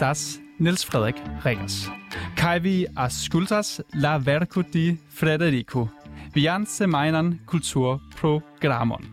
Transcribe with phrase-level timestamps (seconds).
[0.00, 1.90] estás, Niels Frederik Ringers.
[2.34, 5.90] Kai vi ascultas la verco di Frederico.
[6.32, 9.04] Vian semainan kulturprogramon.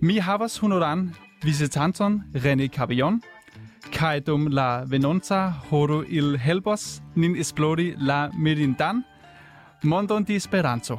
[0.00, 1.14] Mi havas honoran
[1.44, 3.20] visitanton René Cavillon,
[3.92, 9.04] kai dum la venonta horo il helpos nin esplori la mirindan
[9.82, 10.98] mondon di Esperanto.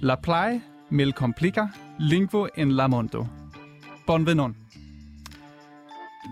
[0.00, 3.26] La play mil complica lingvo en la mondo.
[4.06, 4.54] Bon venon.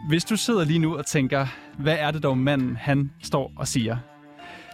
[0.07, 1.47] Hvis du sidder lige nu og tænker,
[1.79, 3.97] hvad er det dog manden, han står og siger,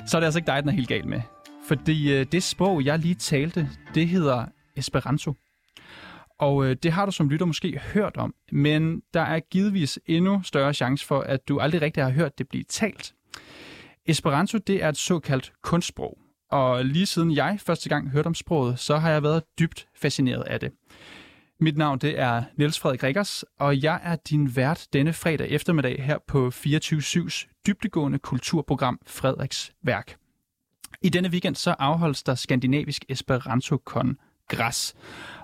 [0.06, 1.20] så er det altså ikke dig, den er helt galt med.
[1.69, 5.34] Fordi øh, det sprog, jeg lige talte, det hedder Esperanto.
[6.39, 10.41] Og øh, det har du som lytter måske hørt om, men der er givetvis endnu
[10.42, 13.14] større chance for, at du aldrig rigtig har hørt det blive talt.
[14.06, 16.19] Esperanto det er et såkaldt kunstsprog,
[16.50, 20.42] og lige siden jeg første gang hørte om sproget, så har jeg været dybt fascineret
[20.42, 20.72] af det.
[21.64, 26.02] Mit navn det er Niels Frederik Rikkers, og jeg er din vært denne fredag eftermiddag
[26.02, 30.16] her på 24-7's dybdegående kulturprogram Frederiks Værk.
[31.02, 34.94] I denne weekend så afholdes der Skandinavisk Esperanto-kongres,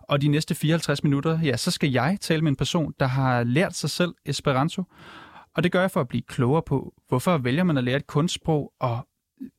[0.02, 3.44] og de næste 54 minutter, ja, så skal jeg tale med en person, der har
[3.44, 4.84] lært sig selv Esperanto,
[5.56, 8.06] og det gør jeg for at blive klogere på, hvorfor vælger man at lære et
[8.06, 9.08] kunstsprog, og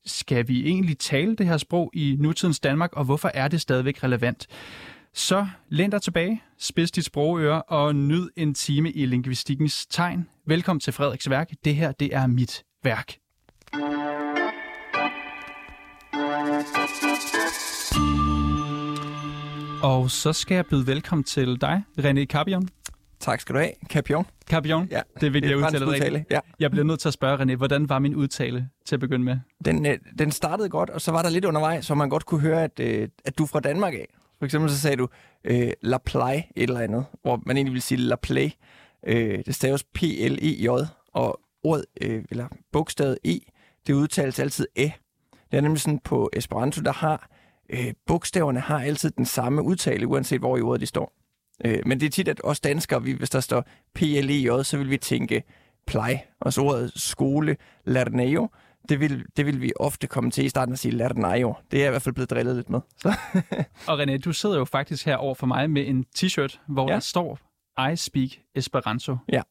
[0.06, 4.04] skal vi egentlig tale det her sprog i nutidens Danmark, og hvorfor er det stadigvæk
[4.04, 4.48] relevant?
[5.14, 10.28] Så læn dig tilbage, spids dit sprogøre og nyd en time i lingvistikkens tegn.
[10.48, 11.50] Velkommen til Frederiks værk.
[11.66, 13.14] Det her, det er mit værk.
[19.84, 22.68] Og så skal jeg byde velkommen til dig, René Capion.
[23.20, 23.72] Tak skal du have.
[23.90, 24.26] Capion.
[24.50, 26.32] Capion, Ja, det vil det er jeg fransk udtale udtale, rigtigt.
[26.32, 26.40] ja.
[26.60, 29.38] Jeg bliver nødt til at spørge, René, hvordan var min udtale til at begynde med?
[29.66, 32.42] Den, øh, den startede godt, og så var der lidt undervejs, så man godt kunne
[32.42, 34.08] høre, at, øh, at du er fra Danmark af.
[34.42, 35.08] For eksempel så sagde du
[35.44, 38.50] øh, La Play et eller andet, hvor man egentlig ville sige La Play.
[39.08, 40.68] Øh, det staves P-L-E-J,
[41.14, 43.40] og ordet, øh, eller bogstavet E,
[43.88, 44.92] det udtales altid E.
[45.52, 47.30] Det er nemlig sådan på Esperanto, der har
[47.70, 51.14] øh, bogstaverne har altid den samme udtale, uanset hvor i ordet de står.
[51.66, 53.66] Øh, men det er tit, at os danskere, vi, hvis der står
[53.96, 55.44] P-L-E-J, så vil vi tænke
[55.88, 56.26] plej.
[56.40, 58.50] Og så ordet skole, lerneo,
[58.90, 61.56] det vil, det vil vi ofte komme til i starten at sige lernaio.
[61.72, 62.80] Det er jeg i hvert fald blevet drillet lidt med.
[62.98, 63.14] Så.
[63.88, 66.94] Og René, du sidder jo faktisk her over for mig med en t-shirt, hvor Ja.
[66.94, 67.40] der står
[67.92, 69.18] I speak Esperanto.
[69.32, 69.42] Ja.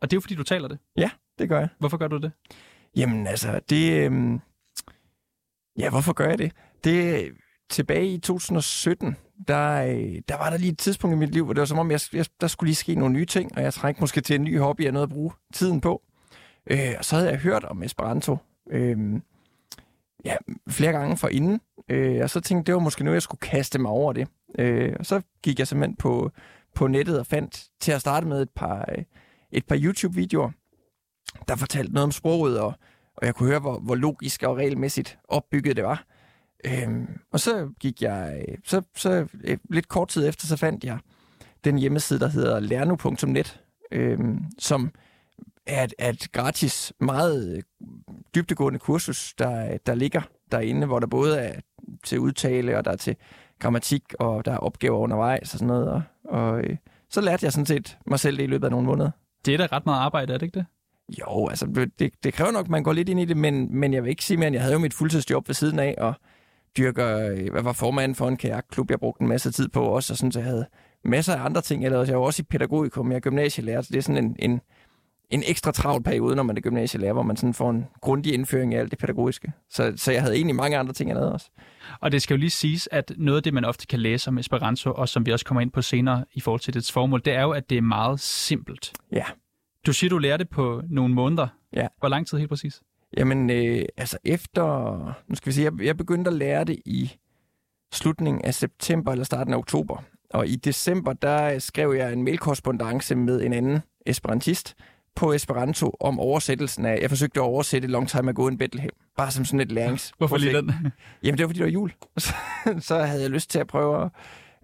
[0.00, 0.78] Og det er jo fordi, du taler det.
[0.96, 1.68] ja, det gør jeg.
[1.78, 2.32] Hvorfor gør du det?
[2.96, 4.04] Jamen altså, det...
[4.04, 4.40] Øhm...
[5.78, 6.52] Ja, hvorfor gør jeg det?
[6.84, 7.30] Det
[7.70, 9.16] tilbage i 2017,
[9.48, 11.78] der, øh, der var der lige et tidspunkt i mit liv, hvor det var som
[11.78, 14.34] om, jeg, jeg, der skulle lige ske nogle nye ting, og jeg trængte måske til
[14.36, 16.02] en ny hobby, jeg noget at bruge tiden på.
[16.70, 18.36] Øh, og så havde jeg hørt om Esperanto
[18.70, 19.20] øh,
[20.24, 20.36] ja,
[20.68, 23.40] flere gange for inden, øh, og så tænkte jeg, det var måske nu, jeg skulle
[23.40, 24.28] kaste mig over det.
[24.58, 26.30] Øh, og så gik jeg simpelthen på,
[26.74, 29.04] på nettet og fandt til at starte med et par, øh,
[29.52, 30.50] et par YouTube-videoer,
[31.48, 32.74] der fortalte noget om sproget, og,
[33.16, 36.04] og jeg kunne høre, hvor, hvor logisk og regelmæssigt opbygget det var.
[36.64, 40.84] Øhm, og så gik jeg, øh, så, så øh, lidt kort tid efter, så fandt
[40.84, 40.98] jeg
[41.64, 43.60] den hjemmeside, der hedder lernu.net,
[43.92, 44.90] øhm, som
[45.66, 47.62] er et gratis, meget øh,
[48.34, 50.20] dybtegående kursus, der, der ligger
[50.52, 51.60] derinde, hvor der både er
[52.04, 53.16] til udtale, og der er til
[53.58, 55.88] grammatik, og der er opgaver undervejs og sådan noget.
[55.88, 56.76] Og, og øh,
[57.10, 59.10] så lærte jeg sådan set mig selv det i løbet af nogle måneder.
[59.46, 60.66] Det er da ret meget arbejde, er det ikke det?
[61.20, 63.94] Jo, altså det, det kræver nok, at man går lidt ind i det, men, men
[63.94, 66.14] jeg vil ikke sige mere, end jeg havde jo mit fuldtidsjob ved siden af, og
[66.76, 70.12] dyrker, øh, hvad var formand for en kajakklub, jeg brugte en masse tid på også,
[70.12, 70.66] og sådan, så jeg havde
[71.04, 71.82] masser af andre ting.
[71.82, 72.08] Jeg, lavede.
[72.08, 74.60] jeg var også i pædagogikum, jeg er gymnasielærer, så det er sådan en, en,
[75.30, 78.74] en ekstra travl periode, når man er gymnasielærer, hvor man sådan får en grundig indføring
[78.74, 79.52] af alt det pædagogiske.
[79.70, 81.50] Så, så jeg havde egentlig mange andre ting, jeg lavede også.
[82.00, 84.38] Og det skal jo lige siges, at noget af det, man ofte kan læse om
[84.38, 87.32] Esperanto, og som vi også kommer ind på senere i forhold til dets formål, det
[87.32, 88.92] er jo, at det er meget simpelt.
[89.12, 89.24] Ja.
[89.86, 91.48] Du siger, du lærte det på nogle måneder.
[91.72, 91.86] Ja.
[91.98, 92.82] Hvor lang tid helt præcis?
[93.16, 94.96] Jamen, øh, altså efter...
[95.28, 97.12] Nu skal vi se, jeg, jeg begyndte at lære det i
[97.92, 100.02] slutningen af september eller starten af oktober.
[100.30, 104.74] Og i december, der skrev jeg en mailkorrespondance med en anden esperantist
[105.16, 106.98] på Esperanto om oversættelsen af...
[107.00, 108.90] Jeg forsøgte at oversætte Long Time Ago in Bethlehem.
[109.16, 110.12] Bare som sådan et lærings...
[110.18, 110.72] Hvorfor lige den?
[111.22, 111.92] Jamen, det var fordi, det var jul.
[112.18, 112.34] Så,
[112.80, 114.10] så havde jeg lyst til at prøve at...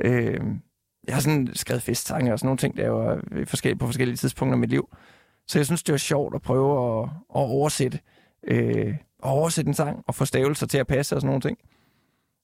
[0.04, 0.40] Øh,
[1.06, 4.56] jeg har sådan skrevet festsange og sådan nogle ting, der var forskellige, på forskellige tidspunkter
[4.56, 4.88] i mit liv.
[5.46, 8.00] Så jeg synes, det var sjovt at prøve at, at oversætte,
[8.48, 8.94] øh,
[9.24, 11.58] at oversætte en sang og få stavelser til at passe og sådan nogle ting.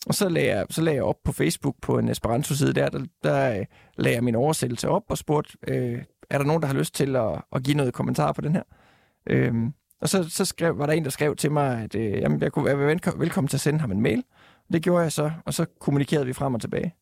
[0.06, 3.04] Og så lagde jeg, så lagde jeg op på Facebook på en Esperanto-side der, der,
[3.22, 3.64] der
[3.96, 7.16] lagde jeg min oversættelse op og spurgte, øh, er der nogen, der har lyst til
[7.16, 8.62] at, at give noget kommentar på den her?
[9.26, 12.42] Øhm, og så, så skrev, var der en, der skrev til mig, at øh, jamen,
[12.42, 12.78] jeg kunne være
[13.19, 14.25] velkommen, til at sende ham en mail.
[14.72, 16.94] Det gjorde jeg så, og så kommunikerede vi frem og tilbage.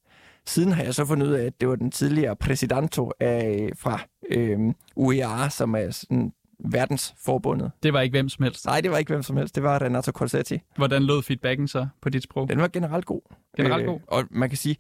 [0.46, 4.00] Siden har jeg så fundet ud af, at det var den tidligere præsidanto af, fra
[4.30, 4.58] øh,
[4.96, 6.32] UEA, som er sådan
[6.64, 7.70] verdensforbundet.
[7.82, 8.66] Det var ikke hvem som helst.
[8.66, 9.54] Nej, det var ikke hvem som helst.
[9.54, 10.58] Det var Renato Corsetti.
[10.76, 12.48] Hvordan lød feedbacken så på dit sprog?
[12.48, 13.20] Den var generelt god.
[13.56, 13.94] Generelt god.
[13.94, 14.76] Øh, og man kan sige,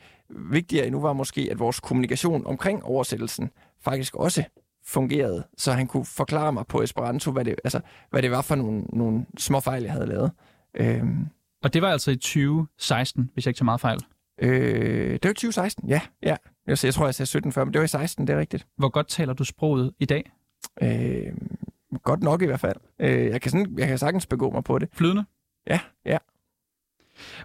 [0.50, 3.50] vigtigere endnu var måske, at vores kommunikation omkring oversættelsen
[3.80, 4.44] faktisk også
[4.86, 7.80] fungerede, så han kunne forklare mig på Esperanto, hvad det, altså,
[8.10, 10.30] hvad det var for nogle, nogle små fejl, jeg havde lavet.
[10.74, 11.26] Øhm,
[11.64, 13.98] Og det var altså i 2016, hvis jeg ikke tager meget fejl.
[14.42, 16.00] øh, det var 2016, ja.
[16.22, 16.36] ja.
[16.66, 18.66] Jeg, jeg tror, jeg sagde 17 før, men det var i 16, det er rigtigt.
[18.76, 20.30] Hvor godt taler du sproget i dag?
[20.82, 21.32] Øh,
[22.02, 22.76] godt nok i hvert fald.
[23.00, 24.88] Øh, jeg, kan sådan, jeg kan sagtens begå mig på det.
[24.92, 25.24] Flydende?
[25.66, 26.18] Ja, ja.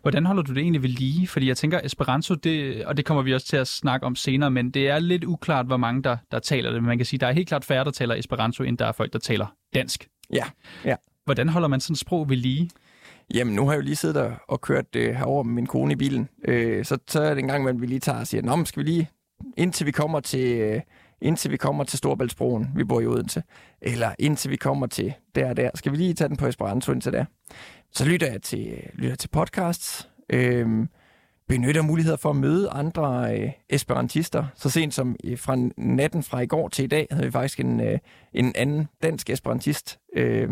[0.02, 1.28] Hvordan holder du det egentlig ved lige?
[1.28, 4.52] Fordi jeg tænker, Esperanto, det, og det kommer vi også til at snakke om senere,
[4.52, 6.82] men det er lidt uklart, hvor mange der, der taler det.
[6.82, 8.92] Men man kan sige, der er helt klart færre, der taler Esperanto, end der er
[8.92, 10.08] folk, der taler dansk.
[10.34, 10.44] Ja,
[10.86, 10.96] ja.
[11.26, 12.70] Hvordan holder man sådan et sprog ved lige?
[13.34, 15.94] Jamen, nu har jeg jo lige siddet og, og kørt øh, herover med min kone
[15.94, 16.30] i bilen.
[16.46, 18.84] Øh, så, så er det en gang, imellem, vi lige tager og siger, Nå, skal
[18.84, 19.10] vi lige,
[19.58, 20.82] indtil vi kommer til, øh,
[21.22, 23.44] indtil vi kommer til Storbæltsbroen, vi bor i Odense,
[23.82, 26.92] eller indtil vi kommer til der og der, skal vi lige tage den på Esperanto
[26.92, 27.26] indtil der.
[27.92, 30.88] Så lytter jeg til, lytter til podcasts, øh,
[31.48, 34.46] benytter muligheder for at møde andre øh, esperantister.
[34.56, 37.60] Så sent som øh, fra natten fra i går til i dag, havde vi faktisk
[37.60, 38.00] en, øh,
[38.34, 40.50] en anden dansk esperantist øh,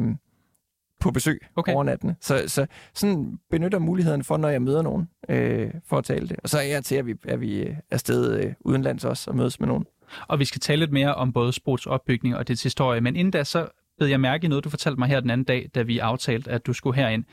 [1.00, 1.74] på besøg Okay.
[1.74, 2.16] overnattende.
[2.22, 6.38] Så, så sådan benytter muligheden for, når jeg møder nogen, øh, for at tale det.
[6.44, 9.32] Og så er jeg til, at vi, at vi øh, er afsted øh, udenlands også
[9.32, 9.86] og mødes med nogen.
[10.28, 13.02] Og vi skal tale lidt mere om både sprogets opbygning og dets historie.
[13.02, 13.68] Men inden da, så
[14.00, 16.52] bed jeg mærke i noget, du fortalte mig her den anden dag, da vi aftalte,
[16.52, 17.24] at du skulle herind.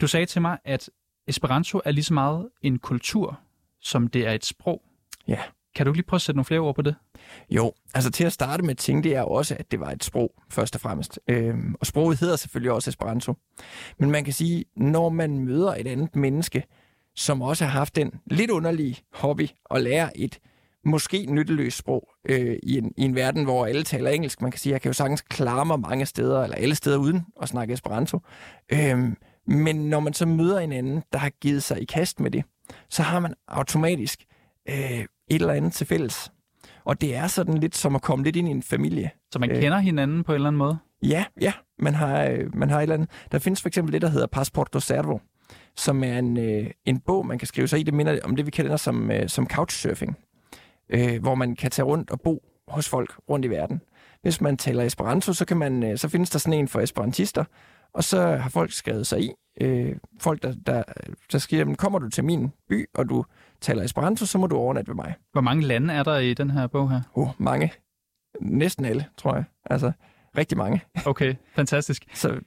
[0.00, 0.90] Du sagde til mig, at
[1.28, 3.40] Esperanto er lige så meget en kultur,
[3.80, 4.82] som det er et sprog.
[5.28, 5.38] Ja.
[5.74, 6.94] Kan du lige prøve at sætte nogle flere ord på det?
[7.50, 10.74] Jo, altså til at starte med tænkte jeg også, at det var et sprog, først
[10.74, 11.20] og fremmest.
[11.28, 13.34] Øhm, og sproget hedder selvfølgelig også Esperanto.
[13.98, 16.64] Men man kan sige, når man møder et andet menneske,
[17.14, 20.38] som også har haft den lidt underlige hobby at lære et
[20.84, 24.42] måske nytteløst sprog øh, i, en, i en verden, hvor alle taler engelsk.
[24.42, 26.98] Man kan sige, at jeg kan jo sagtens klare mig mange steder, eller alle steder
[26.98, 28.20] uden at snakke Esperanto.
[28.72, 32.30] Øhm, men når man så møder en anden, der har givet sig i kast med
[32.30, 32.44] det,
[32.88, 34.24] så har man automatisk
[34.68, 36.32] øh, et eller andet til fælles.
[36.84, 39.10] Og det er sådan lidt som at komme lidt ind i en familie.
[39.32, 39.60] Så man Øh.
[39.60, 40.78] kender hinanden på en eller anden måde?
[41.02, 41.52] Ja, ja.
[41.78, 43.10] Man har, øh, man har et eller andet.
[43.32, 45.18] Der findes for eksempel det, der hedder Passport do Servo,
[45.76, 47.82] som er en, øh, en bog, man kan skrive sig i.
[47.82, 50.16] Det minder om det, vi kender som, øh, som couchsurfing,
[50.88, 53.80] øh, hvor man kan tage rundt og bo hos folk rundt i verden.
[54.22, 57.44] Hvis man taler Esperanto, så, kan man, øh, så findes der sådan en for esperantister,
[57.94, 59.32] og så har folk skrevet sig i.
[59.60, 60.82] Øh, folk, der, der,
[61.32, 63.24] der skriver, "Men kommer du til min by, og du
[63.60, 65.14] taler Esperanto, så må du overnatte ved mig.
[65.32, 67.00] Hvor mange lande er der i den her bog her?
[67.14, 67.72] Uh, mange.
[68.40, 69.44] Næsten alle, tror jeg.
[69.70, 69.92] Altså,
[70.38, 70.80] rigtig mange.
[71.06, 72.04] Okay, fantastisk.
[72.14, 72.40] Så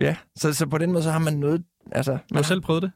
[0.00, 1.64] ja, så, så på den måde, så har man noget...
[1.92, 2.92] Altså, Har man du har, selv prøvet det?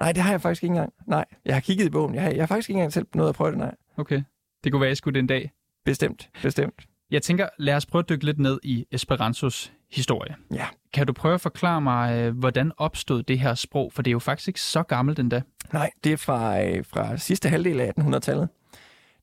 [0.00, 0.92] Nej, det har jeg faktisk ikke engang.
[1.06, 2.14] Nej, jeg har kigget i bogen.
[2.14, 3.74] Jeg har, jeg har faktisk ikke engang selv nået at prøve det, nej.
[3.96, 4.22] Okay.
[4.64, 5.50] Det kunne være, at skulle det en dag.
[5.84, 6.86] Bestemt, bestemt.
[7.10, 10.34] Jeg tænker, lad os prøve at dykke lidt ned i Esperantos historie.
[10.54, 10.66] Ja.
[10.92, 13.92] Kan du prøve at forklare mig, øh, hvordan opstod det her sprog?
[13.92, 15.42] For det er jo faktisk ikke så gammelt endda.
[15.72, 18.48] Nej, det er fra, øh, fra sidste halvdel af 1800-tallet.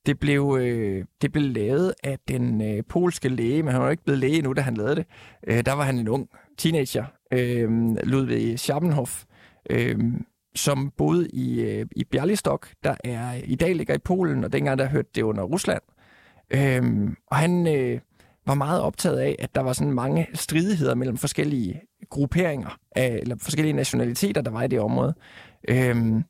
[0.06, 3.92] Det blev, øh, det blev lavet af den øh, polske læge, men han var jo
[3.92, 5.06] ikke blevet læge endnu, da han lavede det.
[5.48, 9.24] Øh, der var han en ung teenager, øh, Ludwig Schabenhof,
[9.70, 10.00] øh,
[10.56, 14.80] som boede i, øh, i Bialystok, der er i dag ligger i Polen, og dengang
[14.80, 15.82] der hørte det under Rusland.
[16.50, 18.00] Øhm, og han øh,
[18.48, 23.36] var meget optaget af, at der var sådan mange stridigheder mellem forskellige grupperinger, af, eller
[23.42, 25.14] forskellige nationaliteter, der var i det område.
[25.68, 26.24] Øhm,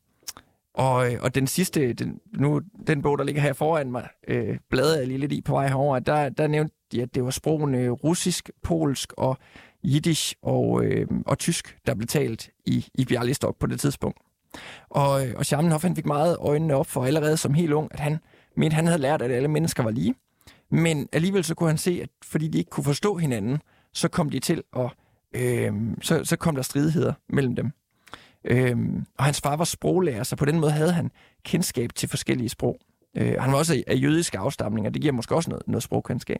[0.73, 4.57] og, øh, og den sidste, den, nu, den bog, der ligger her foran mig, øh,
[4.69, 7.29] bladede jeg lige lidt i på vej herover, der, der nævnte de, at det var
[7.29, 9.37] sprogene øh, russisk, polsk og
[9.93, 14.17] jiddisch og, øh, og tysk, der blev talt i, i Bialystok på det tidspunkt.
[14.89, 17.99] Og, øh, og Schammenhoff, han fik meget øjnene op for allerede som helt ung, at
[17.99, 18.17] han
[18.57, 20.15] mente, han havde lært, at alle mennesker var lige.
[20.71, 23.61] Men alligevel så kunne han se, at fordi de ikke kunne forstå hinanden,
[23.93, 24.89] så kom de til at,
[25.33, 27.71] øh, så, så kom der stridigheder mellem dem.
[28.45, 28.77] Øh,
[29.17, 31.11] og hans far var sproglærer, så på den måde havde han
[31.43, 32.79] kendskab til forskellige sprog.
[33.17, 36.39] Øh, han var også af jødiske afstamninger, det giver måske også noget, noget sprogkendskab.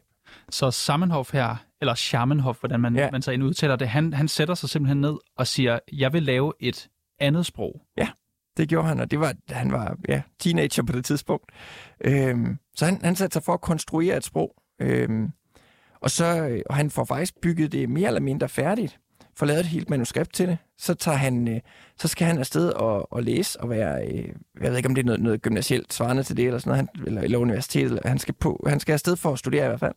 [0.49, 3.03] Så Samenhof her, eller Scharmenhof, hvordan man, Ja.
[3.03, 3.11] ja.
[3.11, 6.23] man så end udtaler det, han, han sætter sig simpelthen ned og siger, jeg vil
[6.23, 6.87] lave et
[7.19, 7.81] andet sprog.
[8.57, 11.51] Det gjorde han, og det var, han var ja, teenager på det tidspunkt.
[12.01, 14.55] Øhm, så han, han satte sig for at konstruere et sprog.
[14.81, 15.29] Øhm,
[16.01, 18.99] og, så, og han får faktisk bygget det mere eller mindre færdigt.
[19.37, 20.57] Får lavet et helt manuskript til det.
[20.77, 21.59] Så, tager han, øh,
[21.99, 24.29] så skal han afsted og, og læse og være, øh,
[24.61, 26.89] jeg ved ikke om det er noget, noget gymnasielt svarende til det, eller sådan noget,
[26.95, 27.83] han, eller, eller universitet.
[27.83, 29.95] Eller, han, skal på, han skal afsted for at studere i hvert fald.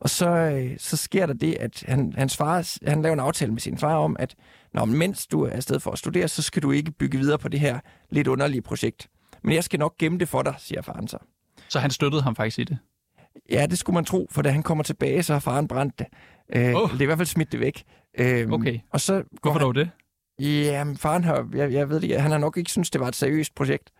[0.00, 3.52] Og så, øh, så sker der det, at han, hans far, han laver en aftale
[3.52, 4.34] med sin far om, at
[4.74, 7.48] Nå, mens du er afsted for at studere, så skal du ikke bygge videre på
[7.48, 7.80] det her
[8.10, 9.08] lidt underlige projekt.
[9.42, 11.18] Men jeg skal nok gemme det for dig, siger faren så.
[11.68, 12.78] Så han støttede ham faktisk i det.
[13.50, 16.06] Ja, det skulle man tro, for da han kommer tilbage, så har faren brændt det.
[16.56, 16.90] Øh, oh.
[16.90, 17.84] Det er i hvert fald smidt det væk.
[18.18, 18.78] Øh, Okay.
[18.90, 19.90] Og så går Hvorfor han, dog det?
[20.40, 23.08] Ja, men faren har, jeg, jeg ved det han har nok ikke synes det var
[23.08, 23.90] et seriøst projekt.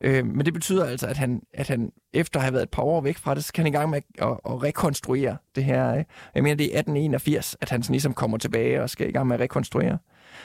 [0.00, 2.82] Øh, men det betyder altså, at han, at han efter at have været et par
[2.82, 5.64] år væk fra det, så kan han i gang med at, at, at rekonstruere det
[5.64, 5.94] her.
[5.94, 6.10] Ikke?
[6.34, 9.26] Jeg mener, det er 1881, at han sådan ligesom kommer tilbage og skal i gang
[9.26, 9.98] med at rekonstruere.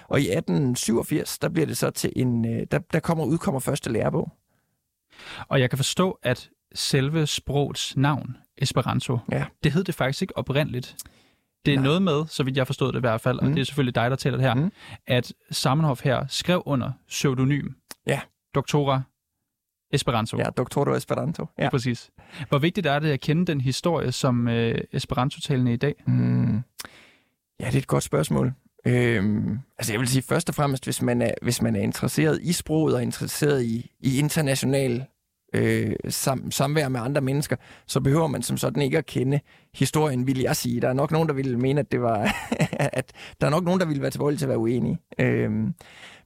[0.08, 3.92] Og i 1887, der bliver det så til en, øh, der, der kommer udkommer første
[3.92, 4.32] lærebog.
[5.48, 9.46] Og jeg kan forstå, at selve sprogets navn, Esperanto, Ja.
[9.64, 10.96] det hed det faktisk ikke oprindeligt.
[11.66, 11.84] Det er Nej.
[11.86, 13.54] noget med, så vidt jeg forstået det i hvert fald, og Mm.
[13.54, 14.72] det er selvfølgelig dig, der taler det her, Mm.
[15.08, 17.68] at Samenhof her skrev under pseudonym.
[18.08, 18.22] Ja.
[18.56, 19.02] Doktora
[19.94, 20.38] Esperanto.
[20.38, 21.46] Ja, Doctor Esperanto.
[21.60, 21.70] Ja.
[21.70, 22.10] Præcis.
[22.50, 25.96] Hvor vigtigt er det at kende den historie som øh, Esperanto-talende i dag?
[26.08, 26.56] Mm.
[27.60, 28.54] Ja, det er et godt spørgsmål.
[28.86, 32.40] Øhm, altså jeg vil sige først og fremmest, hvis man er, hvis man er interesseret
[32.42, 35.06] i sproget og interesseret i, i international
[35.54, 37.56] øh, sam, samvær med andre mennesker,
[37.88, 39.40] så behøver man som sådan ikke at kende
[39.74, 40.82] historien, vil jeg sige.
[40.82, 42.36] Der er nok nogen, der ville mene, at det var,
[43.00, 44.98] at der er nok nogen, der ville være tilbøjelige til at være uenige.
[45.20, 45.52] Øh,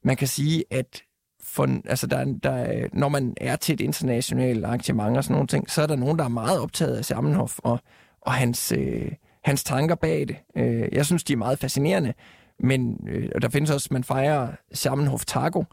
[0.04, 1.04] man kan sige, at
[1.44, 5.70] for, altså der, der, når man er til et internationalt arrangement og sådan nogle ting,
[5.70, 7.80] så er der nogen, der er meget optaget af Sammenhof og,
[8.22, 9.12] og hans, øh,
[9.44, 10.36] hans tanker bag det.
[10.58, 12.14] Øh, jeg synes, de er meget fascinerende,
[12.60, 15.64] men øh, og der findes også, man fejrer Sammenhof Tago,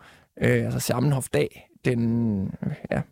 [0.42, 2.54] øh, altså Sammenhof Dag, den,
[2.90, 3.02] ja,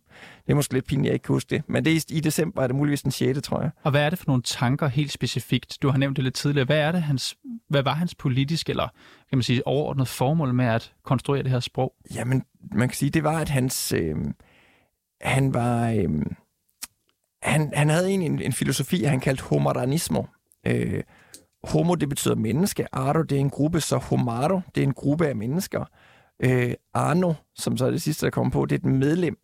[0.47, 2.63] det er måske lidt pinligt, jeg ikke kan huske det, men det er i, december,
[2.63, 3.39] er det muligvis den 6.
[3.43, 3.71] tror jeg.
[3.83, 5.79] Og hvad er det for nogle tanker helt specifikt?
[5.83, 6.67] Du har nævnt det lidt tidligere.
[6.67, 7.37] Hvad, er det, hans,
[7.69, 8.89] hvad var hans politiske eller
[9.29, 11.95] kan man sige, overordnet formål med at konstruere det her sprog?
[12.15, 14.17] Jamen, man kan sige, det var, at hans, øh,
[15.21, 16.09] han var, øh,
[17.43, 20.23] han, han havde egentlig en, en filosofi, han kaldte homoranismo.
[20.67, 21.03] Øh,
[21.65, 22.95] homo, det betyder menneske.
[22.95, 25.85] Aro, det er en gruppe, så homaro, det er en gruppe af mennesker.
[26.41, 29.39] Øh, arno, som så er det sidste, der kommer på, det er et medlem.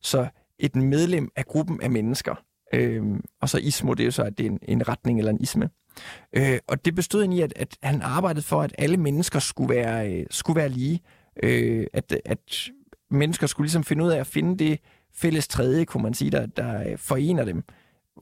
[0.00, 0.28] Så
[0.58, 2.34] et medlem af gruppen af mennesker.
[2.74, 3.02] Øh,
[3.40, 5.40] og så ismo, det er jo så, at det er en, en retning eller en
[5.40, 5.70] isme.
[6.32, 9.74] Øh, og det bestod egentlig i, at, at han arbejdede for, at alle mennesker skulle
[9.74, 11.00] være, øh, skulle være lige.
[11.42, 12.70] Øh, at, at
[13.10, 14.80] mennesker skulle ligesom finde ud af at finde det
[15.14, 17.64] fælles tredje, kunne man sige, der, der forener dem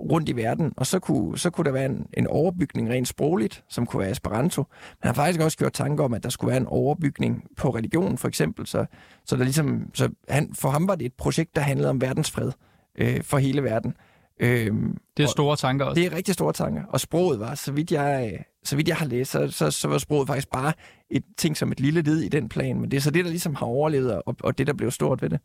[0.00, 0.72] rundt i verden.
[0.76, 4.10] Og så kunne, så kunne der være en, en overbygning rent sprogligt, som kunne være
[4.10, 4.62] Esperanto.
[4.62, 7.70] Men han har faktisk også gjort tanker om, at der skulle være en overbygning på
[7.70, 8.66] religion, for eksempel.
[8.66, 8.86] Så,
[9.24, 12.52] så, der ligesom, så han, for ham var det et projekt, der handlede om verdensfred
[12.98, 13.94] øh, for hele verden.
[14.40, 14.72] Øh,
[15.16, 16.00] Det er store tanker også.
[16.00, 16.82] det er rigtig store tanker.
[16.88, 19.98] Og sproget var, så vidt jeg, så vidt jeg har læst, så, så, så var
[19.98, 20.72] sproget faktisk bare
[21.10, 22.80] et ting som et lille led i den plan.
[22.80, 25.22] Men det er så det, der ligesom har overlevet, og, og det, der blev stort
[25.22, 25.40] ved det.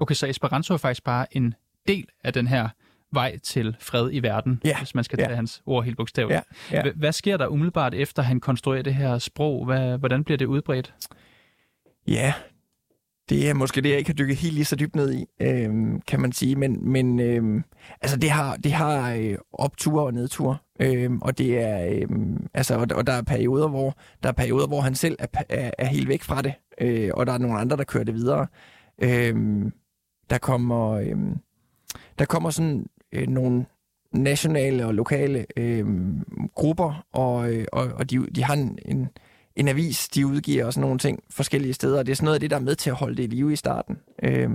[0.00, 1.54] Okay, så Esperanto er faktisk bare en
[1.88, 2.68] del af den her
[3.12, 5.26] vej til fred i verden, Ja, hvis man skal ja.
[5.26, 6.42] tage hans ord helt bogstaveligt.
[6.72, 6.92] Ja, ja.
[6.96, 9.64] Hvad sker der umiddelbart efter, han konstruerer det her sprog?
[9.64, 10.94] Hvad, hvordan bliver det udbredt?
[12.06, 12.34] Ja,
[13.28, 16.00] det er måske det, jeg ikke har dykket helt lige så dybt ned i, øhm,
[16.00, 16.56] kan man sige.
[16.56, 17.64] Men, men øhm,
[18.00, 20.56] altså det har, det har øh, opture og nedture.
[20.80, 24.66] Øhm, og det er øhm, altså og, og der er perioder hvor der er perioder
[24.66, 27.58] hvor han selv er, er, er helt væk fra det, øh, og der er nogle
[27.58, 28.46] andre der kører det videre.
[29.02, 29.72] Øhm,
[30.30, 31.36] der kommer øhm,
[32.18, 33.66] der kommer sådan øh, nogle
[34.12, 35.86] nationale og lokale øh,
[36.54, 39.08] grupper, og, øh, og, og de, de har en, en,
[39.56, 42.40] en avis, de udgiver også nogle ting forskellige steder, og det er sådan noget af
[42.40, 43.98] det, der er med til at holde det i live i starten.
[44.22, 44.50] Øh,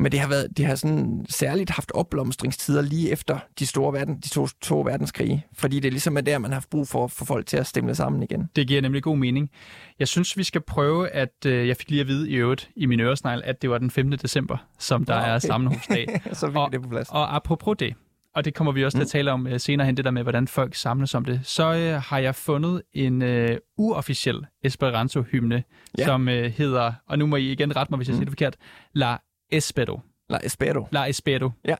[0.00, 4.20] men det har, været, det har sådan særligt haft opblomstringstider lige efter de store verden,
[4.20, 7.24] de to, to verdenskrige, fordi det ligesom er der, man har haft brug for få
[7.24, 8.48] folk til at stemme sammen igen.
[8.56, 9.50] Det giver nemlig god mening.
[9.98, 12.86] Jeg synes, vi skal prøve, at øh, jeg fik lige at vide i øvrigt i
[12.86, 14.10] min øresnegl, at det var den 5.
[14.10, 15.46] december, som der Nå, er okay.
[15.46, 16.20] sammenhusdag.
[16.32, 17.08] Så fik Og- vi det på plads.
[17.10, 17.94] Og apropos det,
[18.34, 19.10] og det kommer vi også til at Mm.
[19.10, 22.02] tale om øh, senere hen, det der med, hvordan folk samles om det, så øh,
[22.02, 25.62] har jeg fundet en øh, uofficiel Esperanto-hymne,
[25.98, 26.04] ja.
[26.04, 28.18] Som øh, hedder, og nu må I igen rette mig, hvis jeg Mm.
[28.18, 28.56] siger det forkert,
[28.94, 29.16] La
[29.50, 30.00] Espero.
[30.30, 30.88] La Espero.
[30.92, 31.50] La Espero.
[31.64, 31.74] Ja.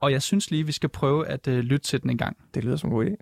[0.00, 2.36] Og jeg synes lige, vi skal prøve at øh, lytte til den en gang.
[2.54, 3.16] Det lyder som en god idé.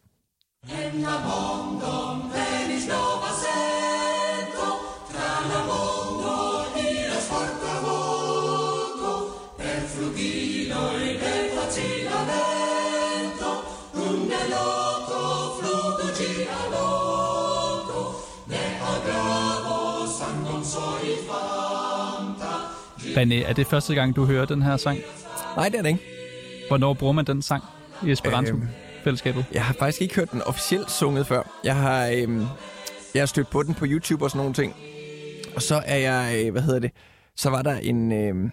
[23.16, 24.98] René, er det første gang, du hører den her sang?
[25.56, 26.04] Nej, det er det ikke.
[26.68, 27.64] Hvornår bruger man den sang
[28.06, 29.44] i Esperanto-fællesskabet?
[29.52, 31.60] Jeg har faktisk ikke hørt den officielt sunget før.
[31.64, 32.46] Jeg har, øhm,
[33.14, 34.74] jeg har stødt på den på YouTube og sådan nogle ting.
[35.56, 36.90] Og så er jeg, øh, hvad hedder det,
[37.36, 38.50] så var der en, øh,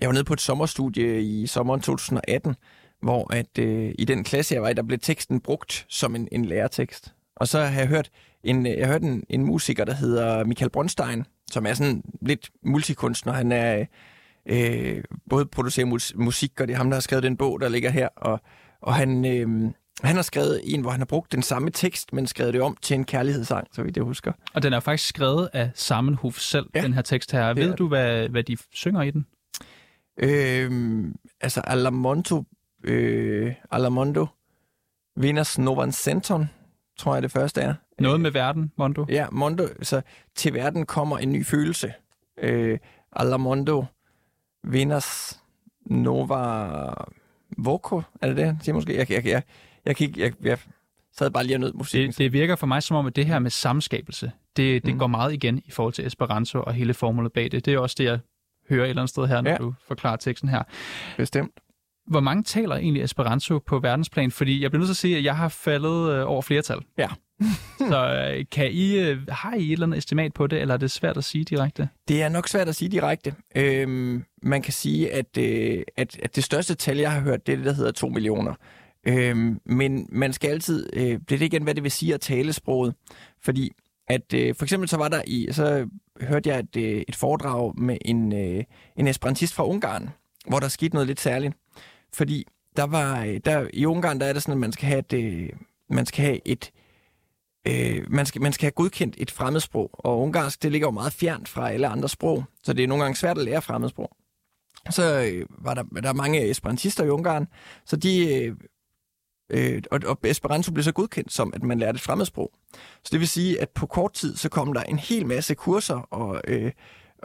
[0.00, 2.56] jeg var nede på et sommerstudie i sommeren 2018,
[3.02, 6.28] hvor at, øh, i den klasse, jeg var i, der blev teksten brugt som en,
[6.32, 7.14] en lærertekst.
[7.36, 8.10] Og så har jeg hørt
[8.44, 12.02] en, øh, jeg har hørt en, en musiker, der hedder Michael Bronstein, som er sådan
[12.22, 13.32] lidt multikunstner.
[13.32, 13.84] Han er
[14.46, 17.68] øh, både producerer mus- musik, og det er ham, der har skrevet den bog, der
[17.68, 18.08] ligger her.
[18.16, 18.40] Og,
[18.80, 22.26] og han, øh, han har skrevet en, hvor han har brugt den samme tekst, men
[22.26, 24.32] skrevet det om til en kærlighedssang, så vidt jeg husker.
[24.54, 26.82] Og den er faktisk skrevet af Samenhof selv, ja.
[26.82, 27.54] Den her tekst her.
[27.54, 29.26] Ved er du, hvad, hvad de synger i den?
[30.18, 31.04] Øh,
[31.40, 32.44] altså Alamonto,
[32.84, 34.26] øh, Alamondo,
[35.16, 36.50] Venus Novan Centon,
[36.96, 37.74] tror jeg det første er.
[37.98, 39.06] Noget med verden, Mondo?
[39.08, 40.02] Ja, Mondo, så
[40.34, 41.92] til verden kommer en ny følelse.
[42.38, 42.78] Øh,
[43.12, 43.84] Alamondo,
[44.64, 45.38] Venus
[45.86, 46.94] Nova
[47.58, 48.96] Voco, er det det, han siger måske?
[48.96, 49.42] Jeg, jeg, jeg,
[49.84, 50.58] jeg, ikke, jeg, jeg
[51.12, 52.10] sad bare lige og nød musikken.
[52.10, 54.98] Det, det virker for mig som om, at det her med samskabelse, det, det Mm.
[54.98, 57.64] går meget igen i forhold til Esperanto og hele formålet bag det.
[57.64, 58.18] Det er også det, jeg
[58.68, 59.56] hører et eller andet sted her, når Ja.
[59.56, 60.62] du forklarer teksten her.
[61.16, 61.52] Bestemt.
[62.06, 64.30] Hvor mange taler egentlig Esperanto på verdensplan?
[64.30, 66.78] Fordi jeg bliver nødt til at sige, at jeg har faldet øh, over flertal.
[66.98, 67.08] Ja.
[67.90, 70.78] Så øh, kan I, øh, har I et eller andet estimat på det, eller er
[70.78, 71.88] det svært at sige direkte?
[72.08, 73.34] Det er nok svært at sige direkte.
[73.56, 77.52] Øhm, man kan sige, at, øh, at, at det største tal, jeg har hørt, det
[77.52, 78.54] er det, der hedder 2 millioner.
[79.06, 82.20] Øhm, men man skal altid, øh, det er det igen, hvad det vil sige at
[82.20, 82.94] tale sproget.
[83.42, 83.72] Fordi
[84.08, 85.88] at øh, for eksempel så var der i, så
[86.20, 88.64] hørte jeg et, øh, et foredrag med en, øh,
[88.96, 90.10] en esperantist fra Ungarn,
[90.48, 91.54] hvor der skete noget lidt særligt.
[92.14, 94.98] Fordi der var, øh, der, i Ungarn der er det sådan, at man skal have
[94.98, 95.50] et, øh,
[95.90, 96.72] man skal have et,
[97.68, 101.12] øh, man, skal, man skal have godkendt et fremmedsprog, og ungarsk, det ligger jo meget
[101.12, 104.16] fjernt fra alle andre sprog, så det er nogle gange svært at lære fremmedsprog.
[104.90, 107.46] Så øh, var der, der er mange esperantister i Ungarn,
[107.84, 108.34] så de...
[108.34, 108.56] Øh,
[109.50, 112.52] øh, og, og Esperanto blev så godkendt som, at man lærte et fremmedsprog.
[112.74, 115.94] Så det vil sige, at på kort tid, så kom der en hel masse kurser,
[115.94, 116.72] og, øh,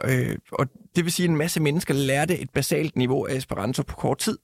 [0.04, 0.66] øh, og
[0.96, 4.18] det vil sige, at en masse mennesker lærte et basalt niveau af Esperanto på kort
[4.18, 4.38] tid.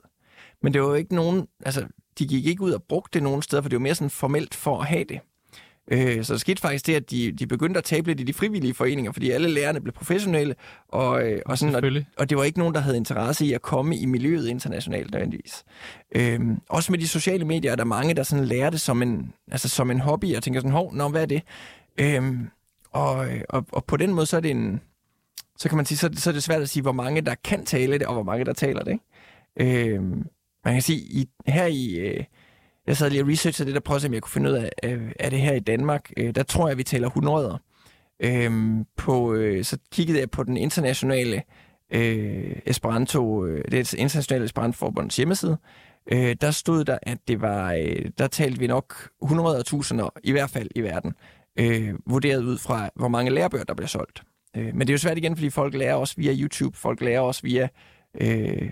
[0.62, 1.86] Men det var jo ikke nogen, altså,
[2.18, 4.54] de gik ikke ud og brugte det nogen steder, for det var mere sådan formelt
[4.54, 5.20] for at have det.
[5.90, 8.32] Øh, så der skete faktisk det, at de, de begyndte at tabe lidt i de
[8.32, 10.54] frivillige foreninger, fordi alle lærerne blev professionelle,
[10.88, 11.82] og, øh, og, sådan, og,
[12.18, 15.64] og det var ikke nogen, der havde interesse i at komme i miljøet internationalt nødvendigvis.
[16.14, 19.32] Øhm, også med de sociale medier er der mange, der sådan lærer det som en,
[19.52, 21.42] altså som en hobby, og tænker sådan, hov, nå, hvad er det?
[21.98, 22.48] Øhm,
[22.92, 24.80] og, og, og på den måde, så er det en,
[25.58, 27.64] så kan man sige, så, så er det svært at sige, hvor mange der kan
[27.64, 28.98] tale det, og hvor mange der taler det.
[29.58, 29.94] Ikke?
[29.94, 30.26] Øhm,
[30.66, 32.24] man kan sige, i, her i, øh,
[32.86, 34.54] jeg sad lige og researchede det, der prøvede at se, om jeg kunne finde ud
[34.54, 37.58] af, af, af det her i Danmark, øh, der tror jeg, vi taler 100.
[38.20, 41.42] Øhm, på, øh, så kiggede jeg på den internationale
[41.92, 45.58] øh, Esperanto, øh, det er internationale Esperanto-forbunds hjemmeside,
[46.12, 50.50] øh, der stod der, at det var, øh, der talte vi nok 100.000 i hvert
[50.50, 51.14] fald i verden,
[51.58, 54.22] øh, vurderet ud fra, hvor mange lærebøger, der bliver solgt.
[54.56, 57.20] Øh, men det er jo svært igen, fordi folk lærer også via YouTube, folk lærer
[57.20, 57.68] også via
[58.20, 58.70] øh,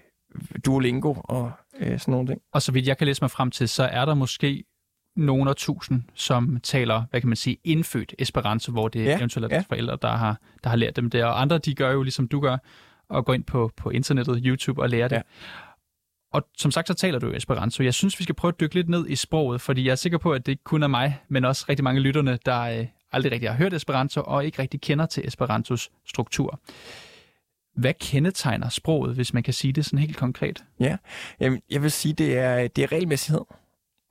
[0.66, 2.40] Duolingo og øh, sådan nogle ting.
[2.53, 4.64] Og så vidt jeg kan læse mig frem til, så er der måske
[5.16, 9.44] nogen af tusind, som taler, hvad kan man sige, indfødt Esperanto, hvor det ja, eventuelt
[9.44, 9.75] er deres ja.
[9.75, 11.25] forældre, der har, der har lært dem det.
[11.25, 12.57] Og andre, de gør jo ligesom du gør,
[13.09, 15.16] og går ind på, på internettet, YouTube og lærer det.
[15.16, 15.23] Ja.
[16.33, 17.83] Og som sagt, så taler du jo Esperanto.
[17.83, 20.18] Jeg synes, vi skal prøve at dykke lidt ned i sproget, fordi jeg er sikker
[20.18, 23.33] på, at det ikke kun er mig, men også rigtig mange lytterne, der øh, aldrig
[23.33, 26.61] rigtig har hørt Esperanto og ikke rigtig kender til Esperantos struktur.
[27.77, 30.65] Hvad kendetegner sproget, hvis man kan sige det sådan helt konkret?
[30.81, 30.97] Ja,
[31.41, 33.41] Jamen, jeg vil sige, det er, det er regelmæssighed.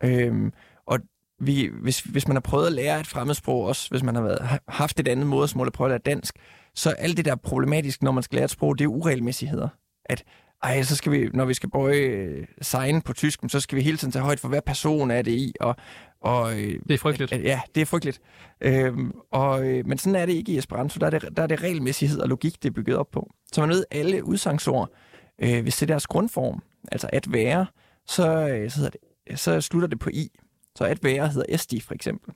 [0.03, 0.53] Øhm,
[0.85, 0.99] og
[1.39, 4.59] vi, hvis, hvis man har prøvet at lære et fremmedsprog, også hvis man har været,
[4.67, 6.35] haft et andet modersmål at prøve at lære dansk,
[6.75, 9.67] så alt det, der er problematisk, når man skal lære et sprog, det er uregelmæssigheder.
[10.05, 10.23] At
[10.63, 13.81] ej, så skal vi, når vi skal bøje øh, sign på tysk, så skal vi
[13.81, 15.75] hele tiden tage højt for, hvad person er det i, og,
[16.21, 17.31] og øh, Det er frygteligt.
[17.31, 18.21] Ja, det er frygteligt.
[18.61, 20.99] Øhm, og, øh, men sådan er det ikke i Esperanto.
[20.99, 23.29] Der er det, der er det regelmæssighed og logik, det er bygget op på.
[23.51, 24.89] Så man ved, alle udsangsord,
[25.39, 27.65] øh, hvis det er deres grundform, altså at være,
[28.07, 28.23] så,
[28.69, 30.29] så, hedder det, så slutter det på i.
[30.75, 32.33] Så at være hedder esti for eksempel.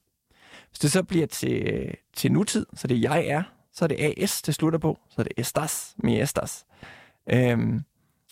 [0.69, 4.41] Hvis det så bliver til, til nutid, så det jeg er, så er det as,
[4.41, 4.97] det slutter på.
[5.09, 6.65] Så er det estas, mi estas.
[7.29, 7.81] Øhm,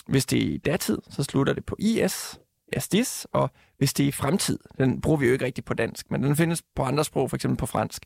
[0.08, 2.40] hvis det er i datid, så slutter det på is,
[2.74, 6.12] estis, og hvis det er i fremtid, den bruger vi jo ikke rigtig på dansk,
[6.12, 8.04] men den findes på andre sprog, for eksempel på fransk,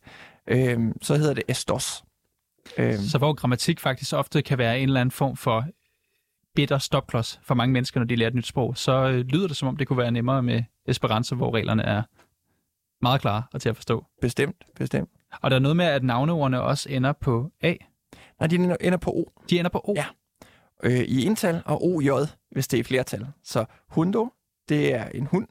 [0.48, 2.04] øhm, så hedder det estos.
[2.78, 5.66] Øhm, Så hvor grammatik faktisk ofte kan være en eller anden form for
[6.56, 9.58] bitter stopklods for mange mennesker, når de lærer et nyt sprog, så øh, lyder det
[9.58, 12.04] som om, det kunne være nemmere med Esperanto, hvor reglerne er
[13.02, 14.06] meget klare og til at forstå.
[14.22, 15.10] bestemt, bestemt.
[15.42, 17.74] Og der er noget med, at navneordene også ender på A.
[18.40, 19.94] Nej, de ender- ender på O De ender på O.
[19.96, 20.06] Ja.
[20.84, 22.10] Øh, i ental, og OJ,
[22.52, 23.28] hvis det er flertal.
[23.44, 24.30] Så hundo,
[24.70, 25.48] det er en hund,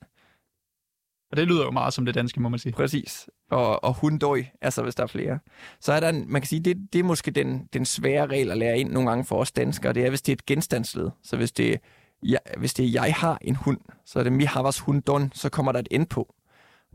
[1.30, 2.72] Og det lyder jo meget som det danske, må man sige.
[2.72, 3.28] Præcis.
[3.50, 5.38] Og, og hundøj, altså hvis der er flere.
[5.80, 8.50] Så er der en, man kan sige, det, det er måske den, den svære regel
[8.50, 11.10] at lære ind nogle gange for os danskere, det er, hvis det er et genstandsled.
[11.22, 11.76] Så hvis det, er,
[12.22, 15.48] jeg, hvis det er, jeg har en hund, så er det mi havas hundon, så
[15.48, 16.34] kommer der et end på.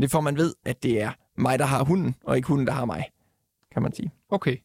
[0.01, 2.73] Det får man ved, at det er mig, der har hunden, og ikke hunden, der
[2.73, 3.09] har mig,
[3.73, 4.11] kan man sige.
[4.29, 4.57] Okay.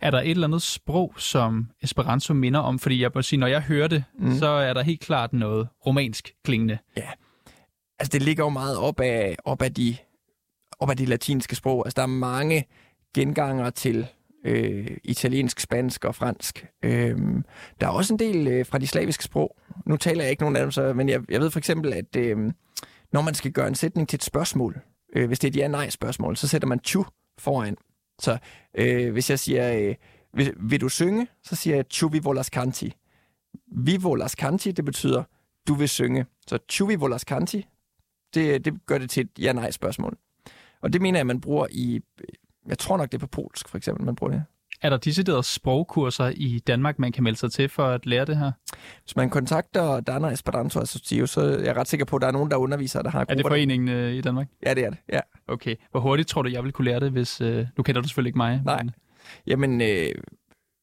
[0.00, 2.78] Er der et eller andet sprog, som Esperanto minder om?
[2.78, 4.38] Fordi jeg må sige, når jeg hører det, mm.
[4.38, 6.78] så er der helt klart noget romansk klingende.
[6.96, 7.08] Ja,
[7.98, 9.96] altså det ligger jo meget op af, op af, de,
[10.78, 11.86] op af de latinske sprog.
[11.86, 12.64] Altså der er mange
[13.14, 14.06] genganger til
[14.44, 16.66] øh, italiensk, spansk og fransk.
[16.84, 17.16] Øh,
[17.80, 19.56] der er også en del øh, fra de slaviske sprog.
[19.86, 22.16] Nu taler jeg ikke nogen af dem, så, men jeg, jeg ved for eksempel, at
[22.16, 22.36] øh,
[23.12, 24.80] når man skal gøre en sætning til et spørgsmål,
[25.16, 27.04] øh, hvis det er et ja-nej-spørgsmål, så sætter man chu
[27.38, 27.76] foran.
[28.18, 28.38] Så
[28.74, 29.94] øh, hvis jeg siger, øh,
[30.32, 32.92] vil, vil du synge, så siger jeg tu vi volas canti.
[33.66, 35.24] Vi volas canti, det betyder,
[35.68, 36.26] du vil synge.
[36.46, 37.66] Så tu vi volas canti,
[38.34, 40.18] det, det gør det til et ja-nej-spørgsmål.
[40.80, 42.00] Og det mener jeg, man bruger i
[42.68, 44.44] jeg tror nok, det er på polsk, for eksempel, man bruger det.
[44.82, 48.36] Er der deciderede sprogkurser i Danmark, man kan melde sig til for at lære det
[48.36, 48.52] her?
[49.02, 52.32] Hvis man kontakter Dana Esperanto Association, så er jeg ret sikker på, at der er
[52.32, 54.48] nogen, der underviser, der har Er det foreningen øh, i Danmark?
[54.66, 55.20] Ja, det er det, ja.
[55.48, 55.76] Okay.
[55.90, 57.40] Hvor hurtigt tror du, jeg vil kunne lære det, hvis...
[57.40, 58.60] Øh, nu kender du selvfølgelig ikke mig.
[58.64, 58.82] Nej.
[58.82, 58.90] Men...
[59.46, 60.14] Jamen, øh,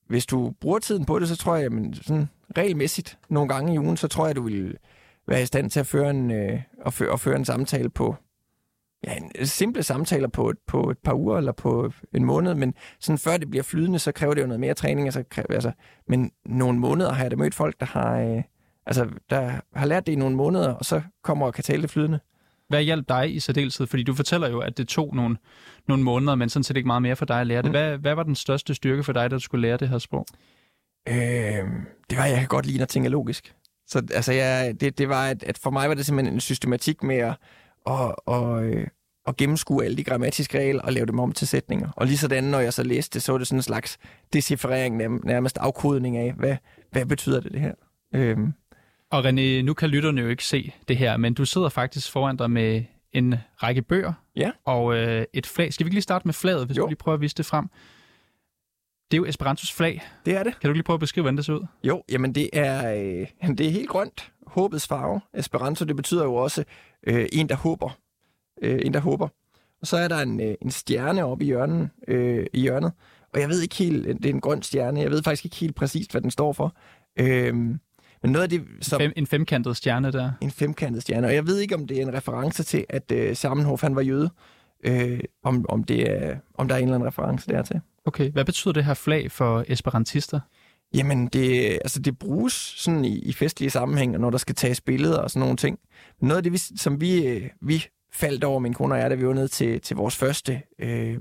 [0.08, 3.80] hvis du bruger tiden på det, så tror jeg, jamen, sådan regelmæssigt nogle gange i
[3.80, 4.78] ugen, så tror jeg, du vil
[5.28, 8.16] være i stand til at føre en, øh, at føre, at føre en samtale på
[9.06, 12.74] ja, en, simple samtaler på et, på et par uger eller på en måned, men
[13.00, 15.08] sådan før det bliver flydende, så kræver det jo noget mere træning.
[15.08, 15.72] Altså, kræver, altså,
[16.08, 18.44] men nogle måneder har jeg da mødt folk, der har, øh,
[18.86, 21.90] altså, der har lært det i nogle måneder, og så kommer og kan tale det
[21.90, 22.20] flydende.
[22.70, 23.88] Hvad hjalp dig i særdeleshed?
[23.88, 25.38] Fordi du fortæller jo, at det tog nogle,
[25.88, 27.66] nogle måneder, men sådan set ikke meget mere for dig at lære det.
[27.66, 27.72] Mm.
[27.72, 30.26] Hvad, hvad var den største styrke for dig, da du skulle lære det her sprog?
[31.10, 31.16] Øh,
[32.10, 33.56] det var, jeg kan godt lide at tænke logisk.
[33.88, 37.04] Så altså, jeg, det, det var, at, at for mig var det simpelthen en systematik
[37.04, 37.36] med at,
[37.86, 38.88] og, og, øh,
[39.26, 41.90] og gennemskue alle de grammatiske regler og lave dem om til sætninger.
[41.96, 43.98] Og lige sådan, når jeg så læste det, så var det sådan en slags
[44.34, 46.56] decifrering, nærmest afkodning af, hvad,
[46.92, 47.74] hvad betyder det, det her?
[48.16, 48.54] Øhm.
[49.12, 52.38] Og René, nu kan lytterne jo ikke se det her, men du sidder faktisk foran
[52.38, 54.52] dig med en række bøger ja.
[54.66, 55.74] og øh, et flag.
[55.74, 56.84] Skal vi ikke lige starte med flaget, hvis jo.
[56.84, 57.70] du lige prøver at vise det frem?
[59.12, 60.02] Det er jo Esperantos flag.
[60.26, 60.60] Det er det.
[60.60, 61.66] Kan du lige prøve at beskrive, hvordan det ser ud?
[61.84, 64.32] Jo, jamen det er, øh, det er helt grønt.
[64.48, 65.22] Håbets farve.
[65.34, 66.64] Esperanto, det betyder jo også
[67.08, 67.98] øh, en, der håber
[68.62, 69.28] øh, en, der håber.
[69.82, 72.92] Og så er der en, øh, en stjerne oppe i hjørnet, øh, i hjørnet.
[73.34, 75.76] Og jeg ved ikke helt, det er en grøn stjerne, jeg ved faktisk ikke helt
[75.76, 76.76] præcist, hvad den står for.
[77.20, 78.64] Øh, men noget af det...
[78.82, 80.32] Som, Fem, en femkantet stjerne der.
[80.42, 81.28] En femkantet stjerne.
[81.28, 84.02] Og jeg ved ikke, om det er en reference til, at øh, Sammenhof, han var
[84.02, 84.30] jøde.
[84.84, 87.82] Øh, om, om, det er, om der er en eller anden reference der til.
[88.06, 90.40] Okay, hvad betyder det her flag for esperantister?
[90.94, 95.18] Jamen, det, altså, det bruges sådan i, i festlige sammenhæng, når der skal tages billeder
[95.18, 95.80] og sådan nogle ting.
[96.22, 99.16] Noget af det, vi, som vi, øh, vi faldt over, min kone og jeg, da
[99.16, 101.20] vi var nede til, til vores første øh,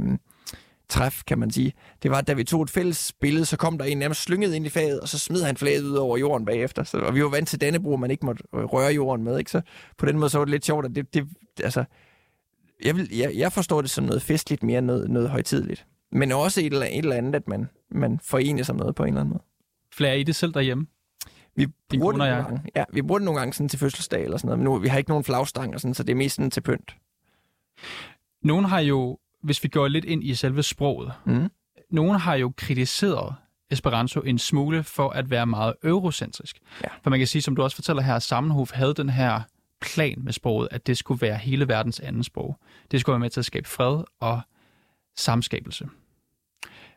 [0.88, 1.72] træf, kan man sige.
[2.02, 4.66] Det var, da vi tog et fælles billede, så kom der en nærmest slynget ind
[4.66, 6.84] i faget, og så smed han flaget ud over jorden bagefter.
[6.84, 9.38] Så, og vi var vant til Dannebro, man ikke måtte øh, røre jorden med.
[9.38, 9.50] Ikke?
[9.50, 9.60] Så
[9.98, 11.28] på den måde så var det lidt sjovt, at det, det
[11.62, 11.84] altså,
[12.84, 15.86] jeg, vil, jeg, jeg forstår det som noget festligt mere end noget, noget højtidligt.
[16.14, 19.08] Men også et eller, et eller andet, at man, man forener sig noget på en
[19.08, 19.42] eller anden måde.
[19.92, 20.86] Flager I det selv derhjemme?
[21.56, 22.62] Vi bruger, det nogle gange.
[22.76, 24.88] Ja, vi bruger det nogle gange sådan til fødselsdag eller sådan noget, men nu, vi
[24.88, 26.96] har ikke nogen flagstang, og sådan, så det er mest sådan til pynt.
[28.42, 31.50] Nogen har jo, hvis vi går lidt ind i selve sproget, mm.
[31.90, 33.34] nogen har jo kritiseret
[33.70, 36.58] Esperanto en smule for at være meget eurocentrisk.
[36.82, 36.88] Ja.
[37.02, 39.40] For man kan sige, som du også fortæller her, at Sammenhof havde den her
[39.80, 42.58] plan med sproget, at det skulle være hele verdens anden sprog.
[42.90, 44.40] Det skulle være med til at skabe fred og
[45.16, 45.88] samskabelse.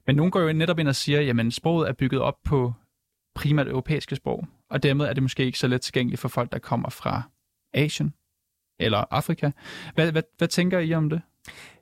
[0.07, 2.73] Men nogen går jo netop ind og siger, jamen sproget er bygget op på
[3.35, 6.59] primært europæiske sprog, og dermed er det måske ikke så let tilgængeligt for folk, der
[6.59, 7.21] kommer fra
[7.73, 8.13] Asien
[8.79, 9.51] eller Afrika.
[9.95, 11.21] Hvad, hvad, hvad tænker I om det?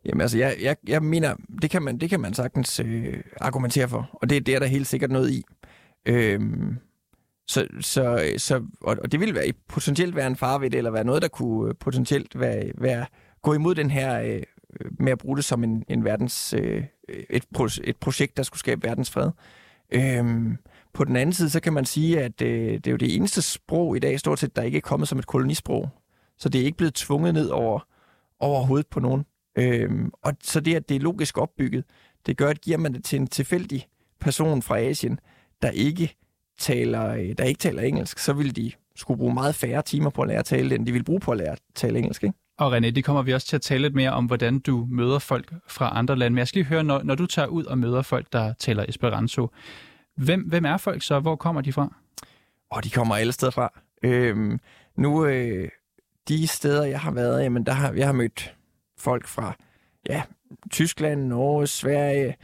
[0.05, 3.87] Jamen altså, jeg, jeg, jeg mener, det kan man, det kan man sagtens øh, argumentere
[3.87, 5.43] for, og det, det er der helt sikkert noget i.
[6.05, 6.77] Øhm,
[7.47, 10.91] så, så, så, og, og det ville være, potentielt være en far ved det, eller
[10.91, 13.05] være noget, der kunne øh, potentielt være, være
[13.41, 14.43] gå imod den her øh,
[14.79, 16.83] Øh, med at bruge det som en, en verdens, øh,
[17.29, 17.43] et,
[17.83, 19.31] et projekt, der skulle skabe verdens fred.
[19.91, 20.57] Øhm,
[20.93, 23.41] på den anden side, så kan man sige, at øh, det er jo det eneste
[23.41, 25.89] sprog i dag, stort set, der ikke er kommet som et kolonisprog.
[26.37, 27.87] Så det er ikke blevet tvunget ned over,
[28.39, 29.25] over hovedet på nogen.
[29.57, 31.83] Øhm, og så det, at det er logisk opbygget,
[32.25, 33.87] det gør, at giver man det til en tilfældig
[34.19, 35.19] person fra Asien,
[35.61, 36.15] der ikke
[36.59, 40.21] taler, øh, der ikke taler engelsk, så vil de skulle bruge meget færre timer på
[40.21, 42.23] at lære at tale det, end de vil bruge på at lære at tale engelsk.
[42.23, 42.37] Ikke?
[42.57, 45.19] Og René, det kommer vi også til at tale lidt mere om, hvordan du møder
[45.19, 46.33] folk fra andre lande.
[46.33, 48.85] Men jeg skal lige høre, når, når du tager ud og møder folk, der taler
[48.89, 49.49] Esperanto,
[50.15, 51.19] Hvem, hvem er folk så?
[51.19, 51.95] Hvor kommer de fra?
[52.69, 53.81] Og de kommer alle steder fra.
[54.03, 54.59] Øhm,
[54.97, 55.69] nu, øh,
[56.27, 58.55] de steder, jeg har været, jamen, der har, jeg har mødt
[58.97, 59.55] folk fra
[60.09, 60.23] ja,
[60.71, 62.35] Tyskland, Norge, Sverige,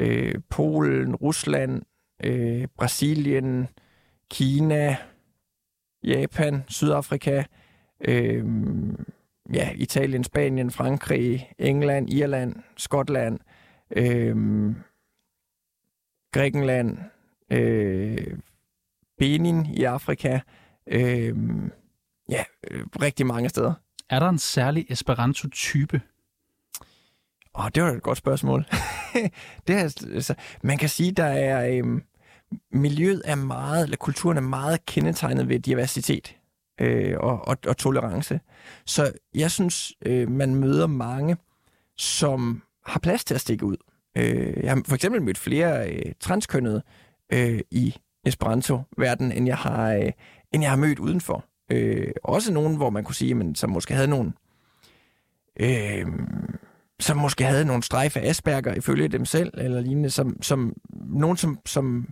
[0.00, 1.82] øh, Polen, Rusland,
[2.24, 3.68] øh, Brasilien,
[4.30, 4.96] Kina,
[6.04, 7.44] Japan, Sydafrika,
[8.08, 8.44] øh,
[9.52, 13.38] ja, Italien, Spanien, Frankrig, England, Irland, Skotland,
[13.96, 14.36] øh,
[16.32, 16.98] Grækenland,
[17.50, 18.38] øh,
[19.18, 20.40] Benin i Afrika,
[20.86, 21.36] øh,
[22.28, 23.74] ja, øh, rigtig mange steder.
[24.10, 26.00] Er der en særlig Esperanto-type?
[27.58, 28.66] Åh, det var et godt spørgsmål.
[29.66, 29.82] det er,
[30.14, 31.68] altså, man kan sige, der er...
[31.68, 32.00] Øh,
[32.72, 36.37] miljøet er meget, eller kulturen er meget kendetegnet ved diversitet
[36.80, 38.40] øh, og, og, og tolerance.
[38.86, 41.36] Så jeg synes, øh, man møder mange,
[41.96, 43.76] som har plads til at stikke ud.
[44.18, 46.82] Øh, jeg har for eksempel mødt flere øh, transkønnede
[47.32, 47.94] øh, i
[48.26, 50.12] Esperanto-verdenen, end jeg har, øh,
[50.52, 51.44] end jeg har mødt udenfor.
[51.72, 54.32] Øh, også nogen, hvor man kunne sige, men, som måske havde nogle...
[55.60, 56.06] Øh,
[57.00, 61.36] som måske havde nogle strejfe af Asperger ifølge dem selv, eller lignende, som, som nogen,
[61.36, 62.08] som, som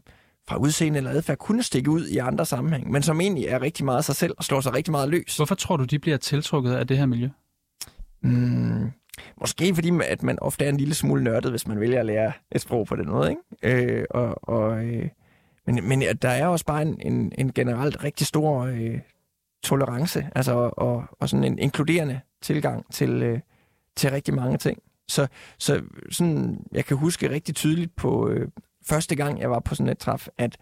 [0.48, 3.84] fra udseende eller adfærd kunne stikke ud i andre sammenhæng, men som egentlig er rigtig
[3.84, 5.36] meget sig selv og slår sig rigtig meget løs.
[5.36, 7.28] Hvorfor tror du, de bliver tiltrukket af det her miljø?
[8.22, 8.90] Mm,
[9.40, 12.32] måske fordi, at man ofte er en lille smule nørdet, hvis man vælger at lære
[12.52, 13.30] et sprog på den måde.
[13.30, 13.96] Ikke?
[13.98, 15.08] Øh, og, og, øh,
[15.66, 18.98] men, men der er også bare en, en, en generelt rigtig stor øh,
[19.64, 23.40] tolerance, altså og, og sådan en inkluderende tilgang til, øh,
[23.96, 24.78] til rigtig mange ting.
[25.08, 25.26] Så,
[25.58, 28.48] så sådan, jeg kan huske rigtig tydeligt på, øh,
[28.88, 30.56] første gang, jeg var på sådan et træf, at,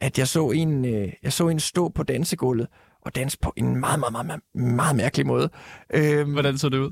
[0.00, 2.66] at jeg, så en, øh, jeg så en stå på dansegulvet
[3.00, 5.50] og danse på en meget, meget, meget, meget, meget mærkelig måde.
[5.94, 6.90] Øhm, Hvordan så det ud?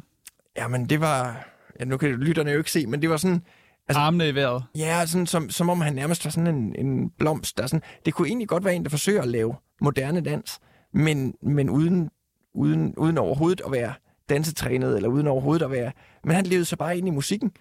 [0.57, 1.47] Jamen, det var...
[1.81, 3.43] Ja, nu kan lytterne jo ikke se, men det var sådan...
[3.89, 4.65] Altså, Armene i vejret?
[4.77, 7.59] Ja, sådan, som, som om han nærmest var sådan en, en blomst.
[7.59, 10.61] Der sådan, det kunne egentlig godt være en, der forsøger at lave moderne dans,
[10.95, 12.11] men, men uden,
[12.55, 13.95] uden, uden overhovedet at være
[14.29, 15.93] dansetrænet, eller uden overhovedet at være...
[16.25, 17.53] Men han levede så bare ind i musikken.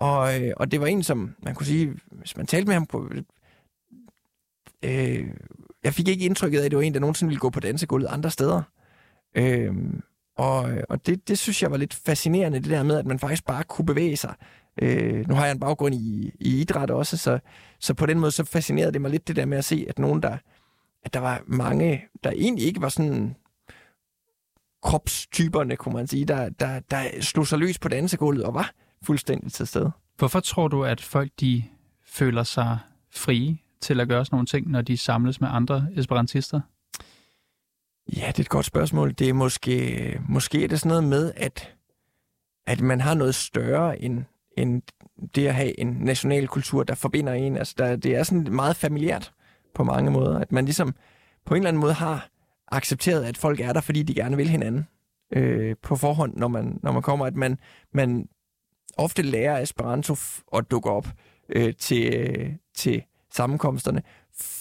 [0.00, 2.86] Og, øh, og det var en, som man kunne sige, hvis man talte med ham
[2.86, 3.10] på...
[4.84, 5.26] Øh,
[5.84, 8.08] jeg fik ikke indtrykket af, at det var en, der nogensinde ville gå på dansegulvet
[8.08, 8.62] andre steder.
[9.34, 9.74] Øh,
[10.36, 13.44] og og det, det synes jeg var lidt fascinerende, det der med, at man faktisk
[13.44, 14.34] bare kunne bevæge sig.
[14.82, 17.38] Øh, nu har jeg en baggrund i, i idræt også, så,
[17.80, 19.98] så på den måde så fascinerede det mig lidt det der med at se, at
[19.98, 20.36] nogen, der,
[21.04, 23.36] at der var mange, der egentlig ikke var sådan
[24.82, 29.52] kropstyperne, kunne man sige, der, der, der slog sig løs på dansegulvet og var fuldstændig
[29.52, 29.90] til stede.
[30.18, 31.64] Hvorfor tror du, at folk de
[32.04, 32.78] føler sig
[33.10, 36.60] frie til at gøre sådan nogle ting, når de samles med andre esperantister?
[38.16, 39.12] Ja, det er et godt spørgsmål.
[39.12, 41.74] Det er måske, måske er det sådan noget med, at,
[42.66, 44.24] at man har noget større end,
[44.56, 44.82] end
[45.34, 47.56] det at have en national kultur, der forbinder en.
[47.56, 49.32] Altså, der, det er sådan meget familiært
[49.74, 50.38] på mange måder.
[50.38, 50.94] At man ligesom
[51.44, 52.28] på en eller anden måde har
[52.68, 54.86] accepteret, at folk er der, fordi de gerne vil hinanden
[55.32, 57.26] øh, på forhånd, når man, når man kommer.
[57.26, 57.58] At man,
[57.92, 58.28] man
[58.98, 60.16] ofte lærer Esperanto
[60.56, 61.08] at dukke op
[61.48, 64.02] øh, til, øh, til sammenkomsterne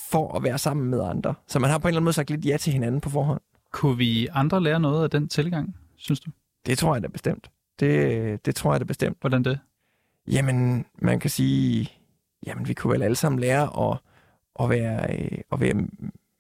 [0.10, 1.34] for at være sammen med andre.
[1.48, 3.42] Så man har på en eller anden måde sagt lidt ja til hinanden på forhånd.
[3.72, 6.32] Kunne vi andre lære noget af den tilgang, synes du?
[6.66, 7.52] Det tror jeg da bestemt.
[7.80, 9.18] Det, det tror jeg da bestemt.
[9.22, 9.60] Hvordan det?
[10.28, 11.92] Jamen, man kan sige,
[12.46, 13.98] jamen vi kunne vel alle sammen lære at,
[14.60, 15.88] at, være, øh, at være,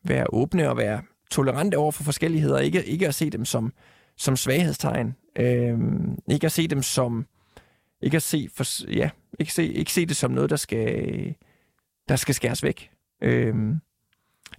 [0.03, 2.59] være åbne og være tolerante over for forskelligheder.
[2.59, 3.73] Ikke, ikke at se dem som,
[4.17, 5.15] som svaghedstegn.
[5.35, 7.25] Øhm, ikke at se dem som
[8.01, 11.35] ikke at se, for, ja, ikke se, ikke se det som noget, der skal,
[12.09, 12.91] der skal skæres væk.
[13.21, 13.75] Øhm,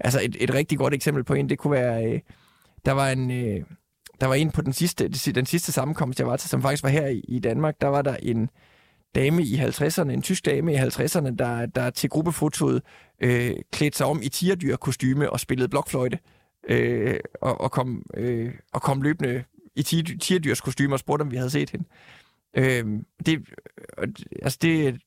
[0.01, 2.20] altså et, et rigtig godt eksempel på en, det kunne være, øh,
[2.85, 3.64] der var en, øh,
[4.20, 6.90] der var en på den sidste, den sidste sammenkomst, jeg var til, som faktisk var
[6.90, 8.51] her i, i Danmark, der var der en
[9.14, 12.83] dame i 50'erne, en tysk dame i 50'erne, der, der til gruppefotoet
[13.22, 16.18] øh, klædte sig om i tigerdyr-kostyme og spillede blokfløjte.
[16.68, 19.44] Øh, og, og, kom, øh, og kom løbende
[19.77, 21.88] i tigerdyrs og spurgte, om vi havde set hende.
[22.59, 22.85] Øh,
[23.27, 23.49] det,
[24.42, 25.01] altså det,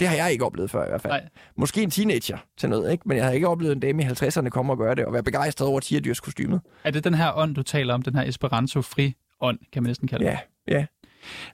[0.00, 1.12] det har jeg ikke oplevet før i hvert fald.
[1.12, 1.28] Nej.
[1.56, 3.08] Måske en teenager til noget, ikke?
[3.08, 5.22] men jeg har ikke oplevet en dame i 50'erne komme og gøre det, og være
[5.22, 6.60] begejstret over tierdyrs-kostymet.
[6.84, 10.08] Er det den her ånd, du taler om, den her Esperanto-fri ånd, kan man næsten
[10.08, 10.30] kalde det?
[10.30, 10.38] Ja,
[10.68, 10.86] ja.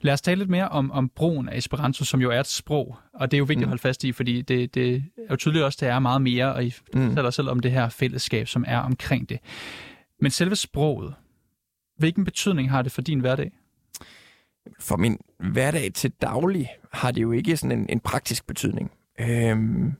[0.01, 2.97] Lad os tale lidt mere om, om brugen af Esperanto, som jo er et sprog,
[3.13, 3.63] og det er jo vigtigt mm.
[3.63, 6.21] at holde fast i, fordi det, det er jo tydeligt også, at det er meget
[6.21, 7.15] mere, og I mm.
[7.15, 9.39] taler selv om det her fællesskab, som er omkring det.
[10.19, 11.13] Men selve sproget,
[11.97, 13.51] hvilken betydning har det for din hverdag?
[14.79, 18.91] For min hverdag til daglig har det jo ikke sådan en, en praktisk betydning.
[19.19, 19.93] Øhm,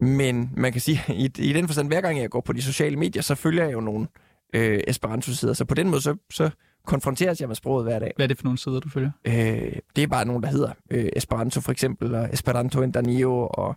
[0.00, 2.96] men man kan sige, i, i den forstand, hver gang jeg går på de sociale
[2.96, 4.06] medier, så følger jeg jo nogle
[4.54, 5.52] øh, Esperanto-sider.
[5.52, 6.50] Så på den måde, så, så
[6.86, 8.12] konfronteres jeg med sproget hver dag.
[8.16, 9.10] Hvad er det for nogle sider, du følger?
[9.24, 13.48] Øh, det er bare nogle, der hedder øh, Esperanto for eksempel, og Esperanto in Danio,
[13.52, 13.76] og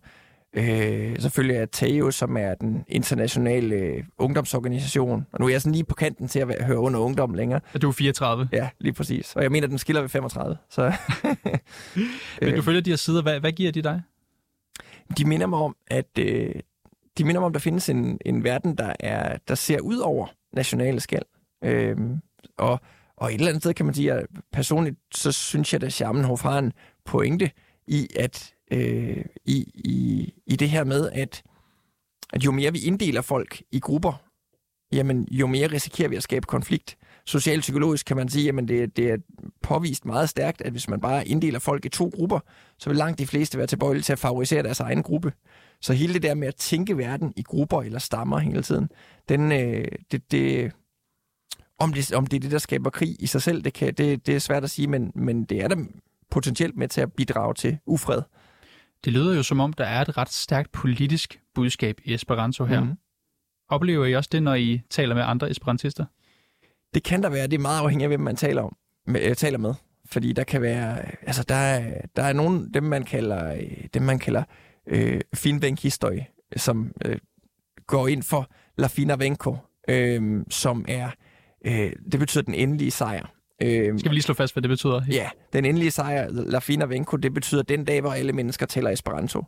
[0.56, 5.26] Øh, så følger jeg TAEO, som er den internationale øh, ungdomsorganisation.
[5.32, 7.60] Og nu er jeg sådan lige på kanten til at høre under ungdom længere.
[7.74, 8.50] Er du 34?
[8.52, 9.36] Ja, lige præcis.
[9.36, 10.58] Og jeg mener, den skiller ved 35.
[10.70, 10.82] Så
[12.42, 13.22] Men du følger de her sider.
[13.22, 14.02] Hvad, hvad giver de dig?
[15.18, 16.56] De minder mig om, at øh,
[17.18, 19.98] de minder mig om, at der findes en, en verden, der, er, der ser ud
[19.98, 21.22] over nationale skal.
[21.64, 21.98] Øh,
[22.58, 22.80] og,
[23.18, 26.42] og et eller andet sted kan man sige, at personligt, så synes jeg, at Charmenhof
[26.42, 26.74] har en
[27.06, 27.52] pointe
[27.88, 31.44] i, at øh, i, i, i det her med, at,
[32.34, 34.14] at jo mere vi inddeler folk i grupper,
[34.92, 36.98] jamen jo mere risikerer vi at skabe konflikt.
[37.26, 39.18] Socialpsykologisk kan man sige, at det, det er
[39.62, 42.40] påvist meget stærkt, at hvis man bare inddeler folk i to grupper,
[42.78, 45.34] så vil langt de fleste være tilbøjelige til at favorisere deres egen gruppe.
[45.82, 48.90] Så hele det der med at tænke verden i grupper eller stammer hele tiden,
[49.30, 50.72] den, øh, det, det,
[51.80, 54.28] om, det, om det er det, der skaber krig i sig selv, det, kan, det,
[54.28, 55.76] det er svært at sige, men, men det er da
[56.32, 58.22] potentielt med til at bidrage til ufred.
[59.06, 62.84] Det lyder jo som om, der er et ret stærkt politisk budskab i Esperanto her.
[62.84, 62.94] Mm.
[63.70, 66.06] Oplever I også det, når I taler med andre esperantister?
[66.94, 67.48] Det kan der være.
[67.48, 68.76] Det er meget afhængigt af, hvem man taler, om,
[69.08, 69.74] med, øh, taler med.
[70.06, 74.02] Fordi der kan være, altså der er, der er nogle, dem man kalder, øh, dem
[74.02, 74.44] man kalder
[74.88, 77.18] øh, finvenk-historie, som øh,
[77.88, 81.10] går ind for La Fina Venko, øh, som er,
[81.66, 83.35] øh, det betyder den endelige sejr.
[83.62, 85.02] Øh, Skal vi lige slå fast, hvad det betyder?
[85.12, 88.90] Ja, den endelige sejr, La Fina Venko, det betyder den dag, hvor alle mennesker taler
[88.90, 89.44] Esperanto.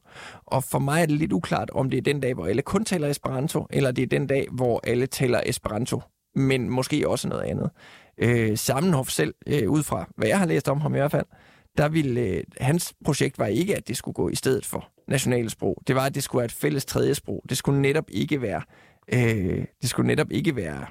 [0.45, 2.85] Og for mig er det lidt uklart, om det er den dag, hvor alle kun
[2.85, 6.01] taler Esperanto, eller det er den dag, hvor alle taler Esperanto,
[6.35, 7.69] men måske også noget andet.
[8.17, 11.25] Øh, Sammenhof selv, øh, ud fra hvad jeg har læst om ham i hvert fald,
[11.77, 15.49] der ville, øh, hans projekt var ikke, at det skulle gå i stedet for nationale
[15.49, 15.81] sprog.
[15.87, 17.43] Det var, at det skulle være et fælles tredje sprog.
[17.49, 18.61] Det skulle netop ikke være,
[19.13, 20.85] øh, det skulle netop ikke være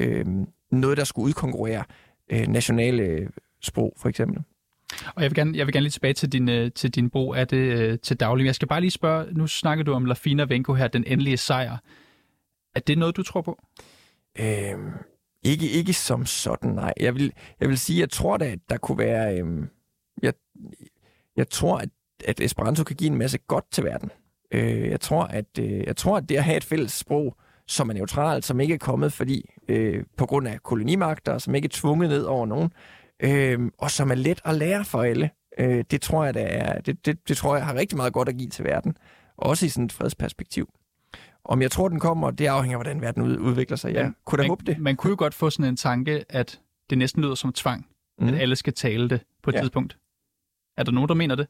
[0.00, 0.26] øh,
[0.72, 1.84] noget, der skulle udkonkurrere
[2.30, 3.28] øh, nationale
[3.62, 4.42] sprog, for eksempel.
[5.14, 7.34] Og jeg vil gerne, jeg vil gerne lige tilbage til din, øh, til din brug
[7.34, 8.46] af det øh, til daglig.
[8.46, 11.36] Jeg skal bare lige spørge, nu snakker du om La Fina Venko her, den endelige
[11.36, 11.76] sejr.
[12.74, 13.62] Er det noget, du tror på?
[14.38, 14.90] Øhm,
[15.42, 16.94] ikke, ikke som sådan, nej.
[17.00, 19.38] Jeg vil, jeg vil sige, jeg tror da, at der kunne være...
[19.38, 19.68] Øhm,
[20.22, 20.32] jeg,
[21.36, 21.88] jeg tror, at,
[22.24, 24.10] at Esperanto kan give en masse godt til verden.
[24.50, 27.36] Øh, jeg, tror, at, øh, jeg tror, at det at have et fælles sprog,
[27.70, 31.66] som er neutralt, som ikke er kommet fordi øh, på grund af kolonimagter, som ikke
[31.66, 32.72] er tvunget ned over nogen,
[33.20, 35.30] øh, og som er let at lære for alle.
[35.58, 38.28] Øh, det tror jeg, der er, det, det, det tror jeg har rigtig meget godt
[38.28, 38.96] at give til verden,
[39.36, 40.68] også i sådan et fredsperspektiv.
[41.44, 43.92] Om jeg tror, den kommer, det afhænger af, hvordan verden udvikler sig.
[43.92, 44.78] Ja, kunne da man, håbe det?
[44.78, 47.86] Man kunne jo godt få sådan en tanke, at det næsten lyder som tvang,
[48.18, 48.28] mm.
[48.28, 49.60] at alle skal tale det på et ja.
[49.60, 49.98] tidspunkt.
[50.76, 51.46] Er der nogen, der mener det?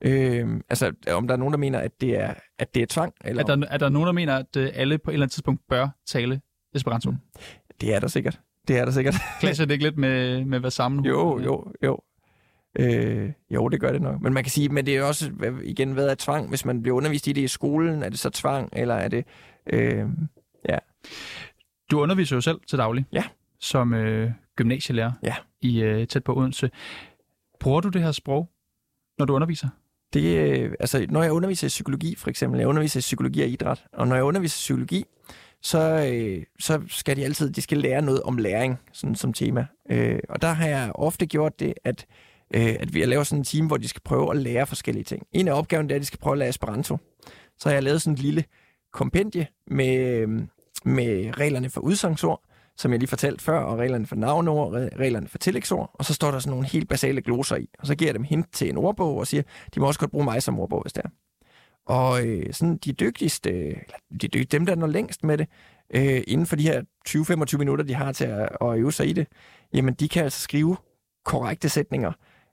[0.00, 3.14] Øh, altså, om der er nogen, der mener, at det er, at det er tvang?
[3.24, 5.32] Eller er, der, er der nogen, der mener, at øh, alle på et eller andet
[5.32, 6.40] tidspunkt bør tale
[6.74, 7.10] Esperanto?
[7.10, 7.16] Mm.
[7.80, 8.40] Det er der sikkert.
[8.68, 9.14] Det er der sikkert.
[9.40, 11.04] Klasser det ikke lidt med, med hvad sammen?
[11.04, 12.00] Jo, jo, jo.
[12.78, 14.20] Øh, jo, det gør det nok.
[14.20, 15.32] Men man kan sige, men det er også,
[15.62, 16.48] igen, hvad er tvang?
[16.48, 19.24] Hvis man bliver undervist i det i skolen, er det så tvang, eller er det...
[19.66, 20.04] Øh,
[20.68, 20.78] ja.
[21.90, 23.04] Du underviser jo selv til daglig.
[23.12, 23.24] Ja.
[23.60, 25.34] Som øh, gymnasielærer ja.
[25.60, 26.70] i øh, tæt på Odense.
[27.60, 28.50] Bruger du det her sprog,
[29.18, 29.68] når du underviser?
[30.16, 33.48] Det, øh, altså, når jeg underviser i psykologi, for eksempel, jeg underviser i psykologi og
[33.48, 35.04] idræt, og når jeg underviser i psykologi,
[35.62, 39.66] så, øh, så skal de altid de skal lære noget om læring sådan, som tema.
[39.90, 42.06] Øh, og der har jeg ofte gjort det, at,
[42.54, 45.04] øh, at vi har lavet sådan en team, hvor de skal prøve at lære forskellige
[45.04, 45.26] ting.
[45.32, 46.98] En af opgaven det er, at de skal prøve at lære Esperanto.
[47.58, 48.44] Så har jeg lavet sådan en lille
[48.92, 50.28] kompendie med, øh,
[50.84, 52.42] med reglerne for udsangsord,
[52.78, 56.30] som jeg lige fortalte før, og reglerne for navnord, reglerne for tillægsord, og så står
[56.30, 57.68] der sådan nogle helt basale gloser i.
[57.78, 59.42] Og så giver jeg dem hint til en ordbog og siger,
[59.74, 61.08] de må også godt bruge mig som ordbog, hvis det er.
[61.86, 65.46] Og øh, sådan de dygtigste, eller de dygtigste, dem der når længst med det,
[65.94, 69.12] øh, inden for de her 20-25 minutter, de har til at, at øve sig i
[69.12, 69.26] det,
[69.74, 70.76] jamen de kan altså skrive
[71.24, 72.12] korrekte sætninger.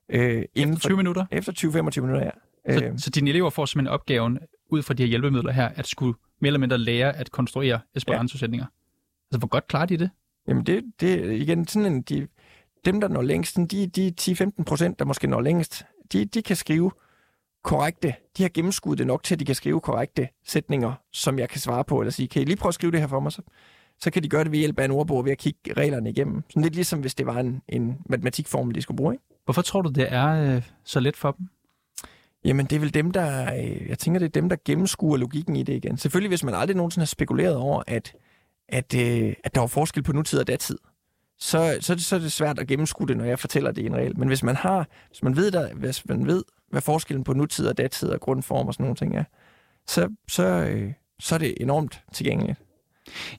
[0.09, 1.25] Øh, efter 20 for, minutter?
[1.31, 2.31] Efter 20-25 minutter, ja.
[2.79, 5.88] Så, øh, så dine elever får simpelthen opgaven, ud fra de her hjælpemidler her, at
[5.88, 8.65] skulle mere eller mindre lære at konstruere Esperanto-sætninger?
[8.65, 8.82] Ja.
[9.33, 10.09] Altså, hvor godt klarer de det?
[10.47, 12.27] Jamen, det, det igen sådan en, de,
[12.85, 16.55] dem, der når længst, de, de 10-15 procent, der måske når længst, de, de kan
[16.55, 16.91] skrive
[17.63, 21.49] korrekte, de har gennemskuddet det nok til, at de kan skrive korrekte sætninger, som jeg
[21.49, 23.31] kan svare på, eller sige, kan I lige prøve at skrive det her for mig,
[23.31, 23.41] så,
[23.99, 26.43] så kan de gøre det ved hjælp af en ordbog, ved at kigge reglerne igennem.
[26.49, 29.13] Sådan lidt ligesom, hvis det var en, en matematikformel, de skulle bruge.
[29.13, 29.25] Ikke?
[29.45, 31.47] Hvorfor tror du, det er øh, så let for dem?
[32.45, 33.53] Jamen, det er vel dem, der...
[33.53, 35.97] Øh, jeg tænker, det er dem, der gennemskuer logikken i det igen.
[35.97, 38.13] Selvfølgelig, hvis man aldrig nogensinde har spekuleret over, at
[38.70, 40.78] at, øh, at der var forskel på nutid og datid,
[41.39, 43.95] så, så, så er det svært at gennemskue det, når jeg fortæller det i en
[43.95, 44.20] regel.
[44.20, 47.68] Men hvis man har, hvis man ved, der, hvis man ved hvad forskellen på nutid
[47.68, 49.24] og datid og grundform og sådan nogle ting er,
[49.88, 52.59] så, så, øh, så er det enormt tilgængeligt.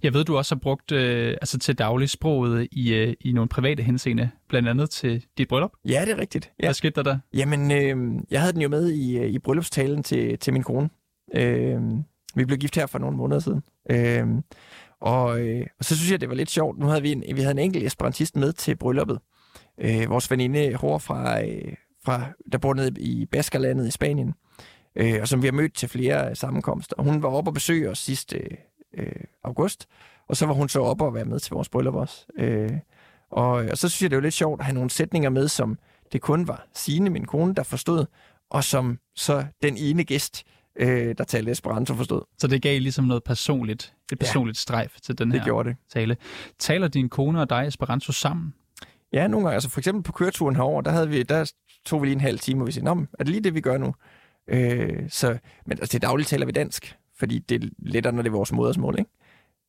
[0.02, 3.48] Jeg ved, du også har brugt øh, altså til daglig sproget i, øh, i nogle
[3.48, 5.72] private henseende, blandt andet til dit bryllup.
[5.84, 6.52] Ja, det er rigtigt.
[6.60, 6.66] Ja.
[6.66, 7.18] Hvad skete der der?
[7.34, 10.88] Jamen, øh, jeg havde den jo med i, øh, i bryllupstalen til, til min kone.
[11.34, 11.80] Øh,
[12.34, 13.62] vi blev gift her for nogle måneder siden.
[13.90, 14.26] Øh,
[15.04, 16.78] og, øh, og så synes jeg, det var lidt sjovt.
[16.78, 19.18] Nu havde vi en, vi havde en enkelt esperantist med til brylluppet.
[19.80, 21.74] Øh, vores veninde Hår fra, øh,
[22.04, 24.34] fra, der bor nede i Baskerlandet i Spanien,
[24.96, 27.02] øh, og som vi har mødt til flere sammenkomster.
[27.02, 28.56] Hun var oppe og besøge os sidste øh,
[28.98, 29.86] øh, august,
[30.28, 32.26] og så var hun så oppe og være med til vores bryllup også.
[32.38, 32.72] Øh,
[33.30, 35.78] og, og så synes jeg, det var lidt sjovt at have nogle sætninger med, som
[36.12, 38.06] det kun var Signe, min kone, der forstod,
[38.50, 40.44] og som så den ene gæst
[40.76, 42.22] øh, der talte Esperanto, forstod.
[42.38, 45.68] Så det gav ligesom noget personligt, et personligt ja, strejf til den Det her gjorde
[45.68, 45.76] det.
[45.92, 46.16] tale.
[46.58, 48.54] Taler din kone og dig Esperanto sammen?
[49.12, 49.54] Ja, nogle gange.
[49.54, 51.52] Altså for eksempel på køreturen herover, der, havde vi, der
[51.84, 53.60] tog vi lige en halv time, og vi sagde, Nå, er det lige det, vi
[53.60, 53.94] gør nu?
[54.48, 58.28] Øh, så, men altså, til dagligt taler vi dansk, fordi det er lettere, når det
[58.28, 59.10] er vores modersmål, ikke?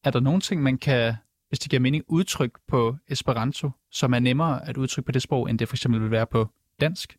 [0.03, 1.13] Er der nogle ting, man kan,
[1.49, 5.49] hvis det giver mening, udtrykke på Esperanto, som er nemmere at udtrykke på det sprog,
[5.49, 6.49] end det for eksempel vil være på
[6.81, 7.17] dansk?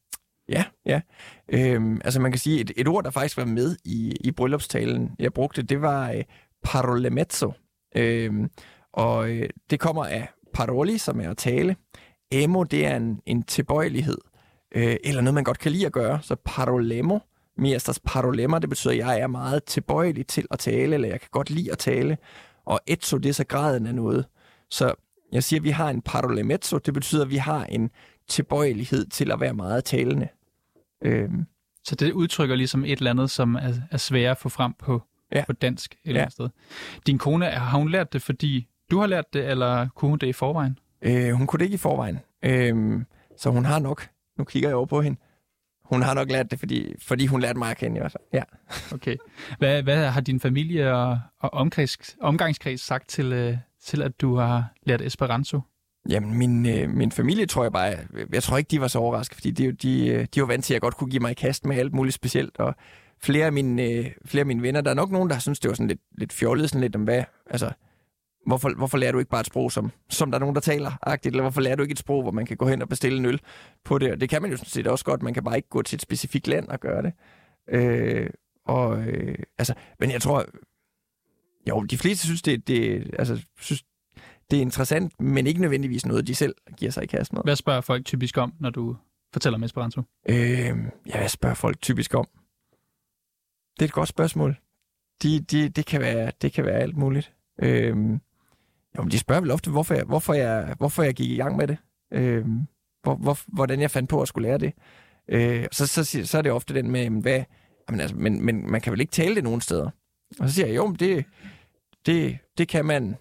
[0.49, 1.01] Ja, ja.
[1.49, 5.11] Øhm, altså man kan sige, et, et ord, der faktisk var med i, i bryllupstalen,
[5.18, 6.24] jeg brugte, det var øh,
[6.64, 7.53] parolemezzo.
[7.97, 8.51] Øhm,
[8.92, 11.76] og øh, det kommer af paroli, som er at tale.
[12.30, 14.18] Emo, det er en, en tilbøjelighed,
[14.74, 16.18] øh, eller noget, man godt kan lide at gøre.
[16.22, 17.18] Så parolemo,
[17.59, 21.28] miestas parolemmer, det betyder, at jeg er meget tilbøjelig til at tale, eller jeg kan
[21.32, 22.18] godt lide at tale.
[22.64, 24.26] Og etso, det er så graden af noget.
[24.70, 24.94] Så
[25.32, 27.90] jeg siger, at vi har en parolemezzo, det betyder, at vi har en
[28.28, 30.28] tilbøjelighed til at være meget talende.
[31.07, 31.46] Øhm,
[31.84, 35.02] Så det udtrykker ligesom et eller andet, som er, er svært at få frem på,
[35.32, 35.44] Ja.
[35.46, 36.22] på dansk et eller Ja.
[36.22, 36.48] andet sted.
[37.07, 40.26] Din kone, har hun lært det, fordi du har lært det, eller kunne hun det
[40.26, 40.78] i forvejen?
[41.02, 42.18] Øh, hun kunne det ikke i forvejen.
[42.44, 43.00] Øh,
[43.38, 45.18] så hun har nok, nu kigger jeg over på hende,
[45.84, 48.02] hun har nok lært det, fordi, fordi hun lærte mig at kende.
[48.02, 48.18] Også.
[48.32, 48.42] Ja.
[48.92, 49.16] Okay.
[49.59, 54.36] Hvad, hvad har din familie og, og omkreds, omgangskreds sagt til, øh, til, at du
[54.36, 55.61] har lært Esperanto?
[56.09, 57.96] Jamen, min, øh, min familie tror jeg bare,
[58.32, 60.74] jeg tror ikke, de var så overrasket, fordi de, de, de var vant til, at
[60.74, 62.74] jeg godt kunne give mig i kast med alt muligt specielt, og
[63.18, 65.68] flere af mine, øh, flere af mine venner, der er nok nogen, der synes, det
[65.68, 67.70] var sådan lidt, lidt fjollet, sådan lidt om hvad, altså,
[68.46, 70.92] hvorfor, hvorfor lærer du ikke bare et sprog, som, som der er nogen, der taler,
[71.02, 73.18] agtigt, eller hvorfor lærer du ikke et sprog, hvor man kan gå hen og bestille
[73.18, 73.40] en øl
[73.84, 75.68] på det, og det kan man jo sådan set også godt, man kan bare ikke
[75.68, 77.12] gå til et specifikt land og gøre det.
[77.68, 78.30] Øh,
[78.66, 80.46] og, øh, altså, men jeg tror,
[81.68, 83.82] jo, de fleste synes, det, det altså, synes,
[84.51, 87.42] det er interessant, men ikke nødvendigvis noget, de selv giver sig i kast med.
[87.44, 88.97] Hvad spørger folk typisk om, når du
[89.32, 90.03] fortæller om Esperanto?
[90.28, 90.36] Øh,
[91.07, 92.28] ja, hvad spørger folk typisk om?
[93.76, 94.57] Det er et godt spørgsmål.
[95.22, 97.32] De, de, det, kan være, det kan være alt muligt.
[97.62, 97.97] Øh,
[98.97, 101.57] jo, men de spørger vel ofte, hvorfor jeg, hvorfor jeg, hvorfor jeg gik i gang
[101.57, 101.76] med det.
[102.12, 102.47] Øh,
[103.03, 104.72] hvor, hvor, hvordan jeg fandt på at skulle lære det.
[105.28, 107.44] Øh, så, så, så, er det ofte den med, hvad,
[107.88, 109.90] jamen, altså, men, men man kan vel ikke tale det nogen steder.
[110.40, 111.24] Og så siger jeg, jo, men det,
[112.07, 113.16] det, det kan man,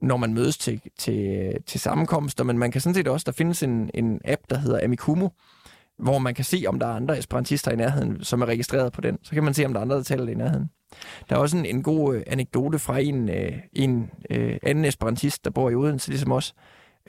[0.00, 3.62] når man mødes til, til, til sammenkomster, men man kan sådan set også, der findes
[3.62, 5.28] en, en app, der hedder Amikumu,
[5.98, 9.00] hvor man kan se, om der er andre esperantister i nærheden, som er registreret på
[9.00, 9.18] den.
[9.22, 10.70] Så kan man se, om der er andre, der taler det i nærheden.
[11.28, 15.44] Der er også en, en god øh, anekdote fra en, øh, en øh, anden esperantist,
[15.44, 16.54] der bor i Odense, ligesom os,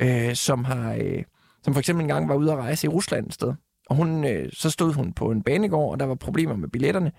[0.02, 1.24] øh, som har, øh,
[1.64, 3.54] som for eksempel engang var ude at rejse i Rusland et sted.
[3.90, 7.12] Og hun, øh, så stod hun på en banegård, og der var problemer med billetterne.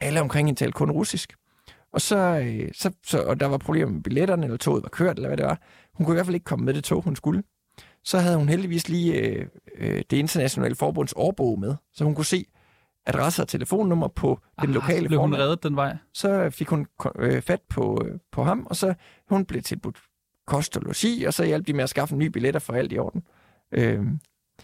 [0.00, 1.32] Alle omkring hende talte kun russisk.
[1.92, 5.16] Og så, øh, så, så, og der var problemer med billetterne, eller toget var kørt,
[5.16, 5.60] eller hvad det var.
[5.94, 7.42] Hun kunne i hvert fald ikke komme med det tog, hun skulle.
[8.04, 9.46] Så havde hun heldigvis lige øh,
[9.78, 12.44] øh, det internationale forbunds årbog med, så hun kunne se
[13.06, 15.42] adresse og telefonnummer på den Ah, lokale så blev hun formand.
[15.42, 15.96] reddet den vej?
[16.14, 16.86] Så fik hun
[17.18, 18.94] øh, fat på, øh, på ham, og så
[19.28, 19.98] hun blev tilbudt
[20.46, 22.98] kost og logi, og så hjalp de med at skaffe nye billetter for alt i
[22.98, 23.22] orden.
[23.72, 24.04] Øh,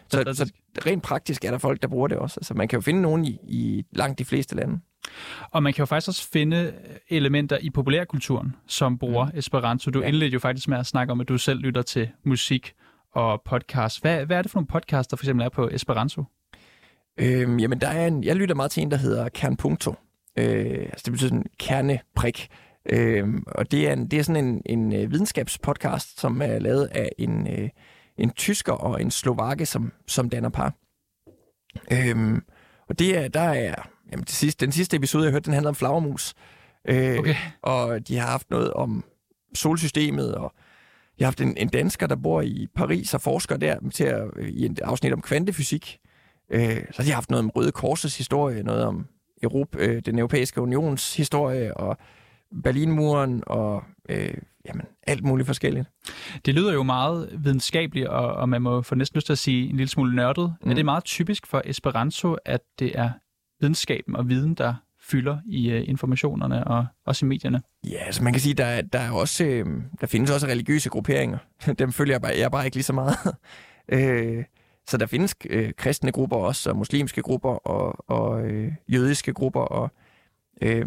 [0.08, 0.52] så, så
[0.86, 2.40] rent praktisk er der folk, der bruger det også.
[2.40, 4.80] Altså, man kan jo finde nogen i, i langt de fleste lande.
[5.50, 6.74] Og man kan jo faktisk også finde
[7.08, 9.38] elementer i populærkulturen, som bruger mm.
[9.38, 9.90] Esperanto.
[9.90, 10.06] Du Ja.
[10.08, 12.74] indledte jo faktisk med at snakke om, at du selv lytter til musik
[13.12, 14.00] og podcast.
[14.00, 16.24] Hvad, hvad er det for nogle podcasts, der for eksempel er på Esperanto?
[17.20, 19.94] Øhm, jamen, der er en, jeg lytter meget til en, der hedder Kernpunkto.
[20.38, 22.48] Øh, altså, det betyder sådan kerneprik.
[22.90, 26.86] Øhm, og det er, en, det er sådan en, en øh, videnskabspodcast, som er lavet
[26.86, 27.68] af en, øh,
[28.18, 30.74] en tysker og en slovakke, som, som danner par.
[31.92, 32.42] Øhm,
[32.88, 33.74] og det er, der er,
[34.12, 36.34] jamen, det sidste, den sidste episode, jeg hørte, den handler om flagermus.
[36.88, 37.34] Øh, Okay.
[37.62, 39.04] Og de har haft noget om
[39.54, 40.54] solsystemet, og
[41.18, 44.30] jeg har haft en, en dansker, der bor i Paris og forsker der til at,
[44.48, 45.98] i et afsnit om kvantefysik.
[46.50, 49.06] Øh, så har de haft noget om Røde Korsets historie, noget om
[49.42, 51.96] Europa, øh, den europæiske unions historie, og
[52.62, 54.34] Berlinmuren, og øh,
[54.66, 55.86] jamen, alt muligt forskelligt.
[56.46, 59.68] Det lyder jo meget videnskabeligt, og, og man må få næsten lyst til at sige
[59.70, 60.54] en lille smule nørdet.
[60.62, 60.70] Mm.
[60.70, 63.10] Er det meget typisk for Esperanto, at det er
[63.64, 67.62] videnskaben og viden, der fylder i uh, informationerne og også i medierne?
[67.84, 69.66] Ja, altså man kan sige, der, der er også, øh,
[70.00, 71.38] der findes også religiøse grupperinger.
[71.78, 73.16] Dem følger jeg bare, jeg bare ikke lige så meget.
[73.94, 74.44] øh,
[74.86, 79.60] så der findes øh, kristne grupper også, og muslimske grupper, og, og øh, jødiske grupper,
[79.60, 79.90] og
[80.62, 80.86] øh,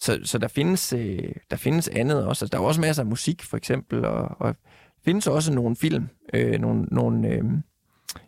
[0.00, 2.44] så, så der findes, øh, der findes andet også.
[2.44, 4.56] Altså, der er også masser af musik, for eksempel, og, og
[5.04, 6.08] findes også nogle film.
[6.34, 7.44] Øh, nogle, nogle, øh,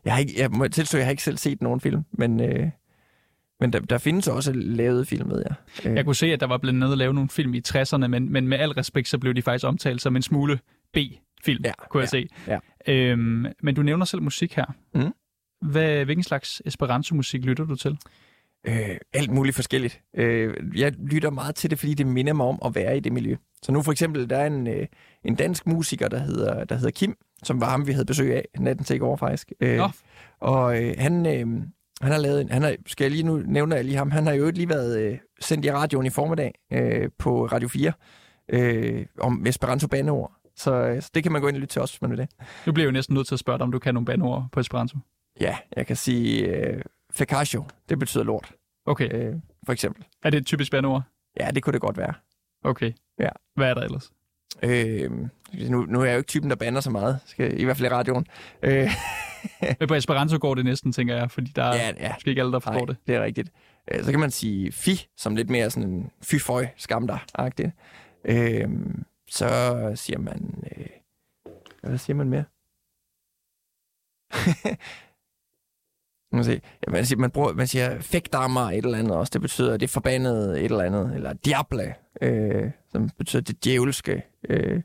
[0.04, 2.70] jeg, har ikke, jeg må tilstå, jeg har ikke selv set nogen film, men, øh,
[3.60, 5.54] men der, der findes også lavet film, ved jeg.
[5.90, 8.32] Øh, Jeg kunne se, at der var blevet nede lave nogle film i 60'erne, men,
[8.32, 10.58] men med al respekt, så blev de faktisk omtalt som en smule
[10.92, 12.28] B-film, Ja, kunne jeg se.
[12.46, 12.58] ja.
[12.88, 14.64] Øhm, men du nævner selv musik her.
[14.94, 15.12] Mhm.
[15.70, 17.98] Hvad, hvilken slags Esperanto-musik lytter du til?
[18.68, 20.00] øh, alt muligt forskelligt.
[20.16, 23.12] Øh, jeg lytter meget til det, fordi det minder mig om at være i det
[23.12, 23.36] miljø.
[23.62, 24.86] Så nu for eksempel, der er en, øh,
[25.24, 28.44] en dansk musiker, der hedder, der hedder Kim, som var ham, vi havde besøg af
[28.58, 29.52] natten til i går faktisk.
[29.60, 29.88] Øh, Nå.
[30.40, 31.62] og øh, han, øh,
[32.02, 34.26] han har lavet en, han har, skal jeg lige nu nævne jeg lige ham, han
[34.26, 37.92] har jo lige været øh, sendt i radioen i formiddag øh, på Radio 4
[38.48, 40.32] øh, om Esperanto bandeord.
[40.56, 42.18] Så, øh, så det kan man gå ind og lytte til også, hvis man vil
[42.18, 42.28] det.
[42.66, 44.48] Nu bliver jeg jo næsten nødt til at spørge dig, om du kan nogle bandeord
[44.52, 44.98] på Esperanto.
[45.40, 46.82] Ja, jeg kan sige øh,
[47.12, 48.52] fecatio, det betyder lort,
[48.86, 49.14] Okay.
[49.14, 49.34] øh,
[49.66, 50.04] for eksempel.
[50.24, 51.02] Er det et typisk bandeord?
[51.40, 52.14] Ja, det kunne det godt være.
[52.64, 52.92] Okay.
[53.20, 53.28] Ja.
[53.56, 54.10] Hvad er der ellers?
[54.62, 55.10] Øh,
[55.52, 57.92] nu, nu er jeg jo ikke typen, der bander så meget, skal, i hvert fald
[57.92, 58.26] i radioen.
[58.62, 58.90] Øh,
[59.80, 62.42] Men på Esperanto går det næsten, tænker jeg, fordi der er ja, ja, måske ikke
[62.42, 62.96] alle, der forstår nej, det.
[63.06, 63.52] det er rigtigt.
[63.90, 67.70] Øh, så kan man sige fi, som lidt mere sådan en fy-føj, skam dig-agtigt.
[68.24, 68.68] Øh,
[69.30, 69.48] så
[69.94, 70.64] siger man...
[70.76, 70.86] Øh,
[71.82, 72.44] hvad siger man mere?
[76.32, 79.30] man, sige, ja, man, siger, man, bruger, man siger fægdammer et eller andet også.
[79.30, 81.14] Det betyder det forbandede et eller andet.
[81.14, 84.22] Eller diable, øh, som betyder det djævelske.
[84.48, 84.82] Øh,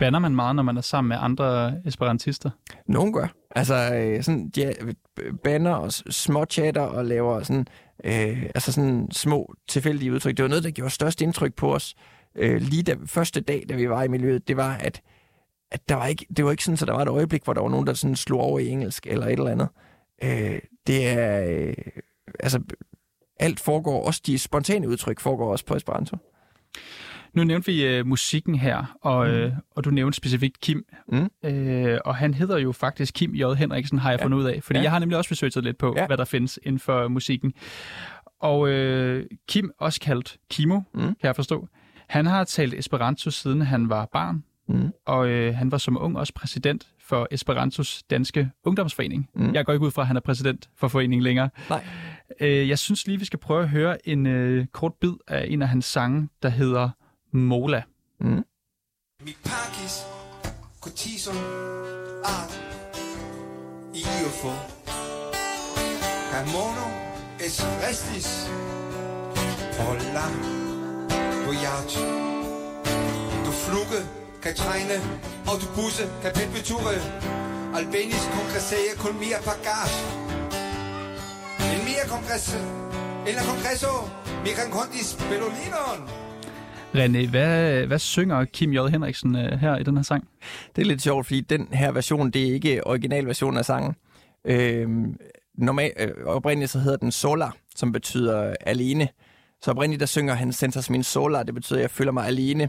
[0.00, 2.50] Banner man meget, når man er sammen med andre esperantister?
[2.86, 3.26] Nogen gør.
[3.50, 4.74] Altså øh, sådan, de
[5.44, 7.66] banner og små chatter og laver sådan,
[8.04, 10.36] øh, altså sådan små tilfældige udtryk.
[10.36, 11.94] Det var noget, der gjorde størst indtryk på os
[12.34, 14.48] øh, lige da, første dag, da vi var i miljøet.
[14.48, 15.02] Det var, at,
[15.70, 17.60] at der var ikke, det var ikke sådan, at der var et øjeblik, hvor der
[17.60, 19.68] var nogen, der sådan slog over i engelsk eller et eller andet.
[20.22, 21.74] Øh, det er, øh,
[22.40, 22.60] altså
[23.40, 26.16] alt foregår, også de spontane udtryk foregår også på Esperanto.
[27.34, 29.32] Nu nævnte vi øh, musikken her, og, Mm.
[29.32, 30.84] øh, og du nævnte specifikt Kim.
[31.08, 31.30] Mm.
[31.44, 33.54] Øh, og han hedder jo faktisk Kim J.
[33.54, 34.24] Henriksen, har jeg Ja.
[34.24, 34.60] fundet ud af.
[34.62, 34.82] Fordi Ja.
[34.82, 36.06] jeg har nemlig også researchet lidt på, Ja.
[36.06, 37.52] hvad der findes inden for musikken.
[38.40, 41.00] Og øh, Kim, også kaldt Kimo, Mm.
[41.00, 41.68] kan jeg forstå,
[42.08, 44.44] han har talt Esperanto siden han var barn.
[44.68, 44.90] Mm.
[45.06, 49.28] Og øh, han var som ung også præsident for Esperantos danske ungdomsforening.
[49.34, 49.54] Mm.
[49.54, 51.50] Jeg går ikke ud fra, at han er præsident for foreningen længere.
[51.70, 51.84] Nej.
[52.40, 55.62] Øh, jeg synes lige, vi skal prøve at høre en øh, kort bid af en
[55.62, 56.90] af hans sange, der hedder
[57.32, 57.82] Mola.
[58.18, 58.44] Mm.
[59.22, 60.04] Mi pagis
[60.80, 61.36] cotison
[62.24, 62.50] ad
[63.92, 64.52] iofo
[66.30, 66.86] per mono
[67.38, 68.28] es restis
[69.88, 70.26] Olla
[71.46, 72.00] voyage
[73.44, 74.00] Du fluge
[74.42, 74.98] kan træne
[75.46, 76.94] og du busse kan perpeture
[77.74, 80.00] Albenis kongressere kun mere bagage.
[81.74, 82.58] En mere kongresse
[83.26, 83.92] eller kongresso
[84.44, 86.19] Mi contis bellolinon
[86.94, 88.88] René, hvad, hvad synger Kim J.
[88.90, 90.28] Henriksen øh, her i den her sang?
[90.76, 93.94] Det er lidt sjovt, fordi den her version, det er ikke originalversionen af sangen.
[94.44, 94.88] Øh,
[95.54, 99.08] normal, øh, oprindeligt så hedder den Solar, som betyder alene.
[99.62, 102.68] Så oprindeligt der synger han Sentas min Solar, det betyder, at jeg føler mig alene.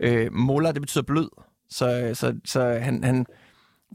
[0.00, 1.28] Øh, Mola, det betyder blød.
[1.70, 3.26] Så, så, så han, han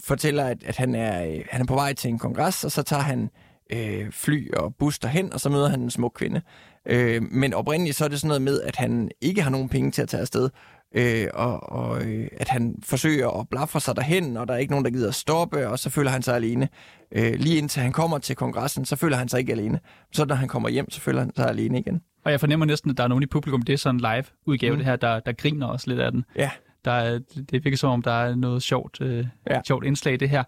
[0.04, 2.84] fortæller, at, at han, er, øh, han er på vej til en kongres, og så
[2.84, 3.30] tager han
[3.74, 6.42] øh, fly og bus derhen, og så møder han en smuk kvinde.
[6.88, 9.92] Øh, men oprindeligt så er det sådan noget med, at han ikke har nogen penge
[9.92, 10.50] til at tage afsted,
[10.96, 14.72] øh, og, og øh, at han forsøger at blaffe sig derhen, og der er ikke
[14.72, 16.70] nogen, der gider at stoppe, og så føler han sig alene.
[17.12, 19.80] Øh, lige indtil han kommer til kongressen, så føler han sig ikke alene.
[20.14, 22.02] Så når han kommer hjem, så føler han sig alene igen.
[22.26, 24.72] Og jeg fornemmer næsten, at der er nogen i publikum, det er sådan en live-udgave,
[24.72, 24.78] Mm.
[24.78, 26.26] det her, der, der griner også lidt af den.
[26.36, 26.52] Ja.
[26.86, 27.20] Der er,
[27.52, 29.62] det virker som om, der er noget sjovt, øh, ja.
[29.68, 30.44] sjovt indslag i det her.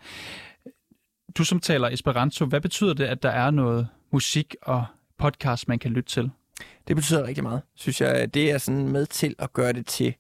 [1.38, 4.86] Du som taler Esperanto, hvad betyder det, at der er noget musik og
[5.20, 6.32] podcast, man kan lytte til?
[6.88, 8.34] Det betyder rigtig meget, synes jeg.
[8.34, 10.16] Det er sådan med til at gøre det til...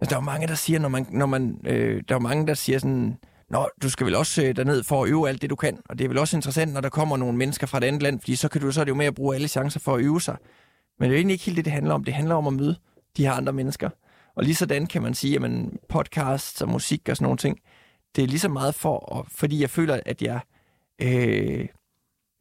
[0.00, 1.06] Altså, der er jo mange, der siger, når man...
[1.10, 3.18] Når man øh, der er jo mange, der siger sådan...
[3.50, 5.78] Nå, du skal vel også øh, derned for at øve alt det, du kan.
[5.88, 8.20] Og det er vel også interessant, når der kommer nogle mennesker fra et andet land,
[8.20, 10.00] fordi så, kan du, så er det jo med at bruge alle chancer for at
[10.00, 10.36] øve sig.
[10.98, 12.04] Men det er jo egentlig ikke helt det, det handler om.
[12.04, 12.76] Det handler om at møde
[13.16, 13.90] de her andre mennesker.
[14.34, 15.50] Og lige sådan kan man sige, at
[15.88, 17.58] podcasts og musik og sådan nogle ting,
[18.16, 20.40] det er lige så meget for, og, fordi jeg føler, at jeg,
[21.02, 21.66] øh,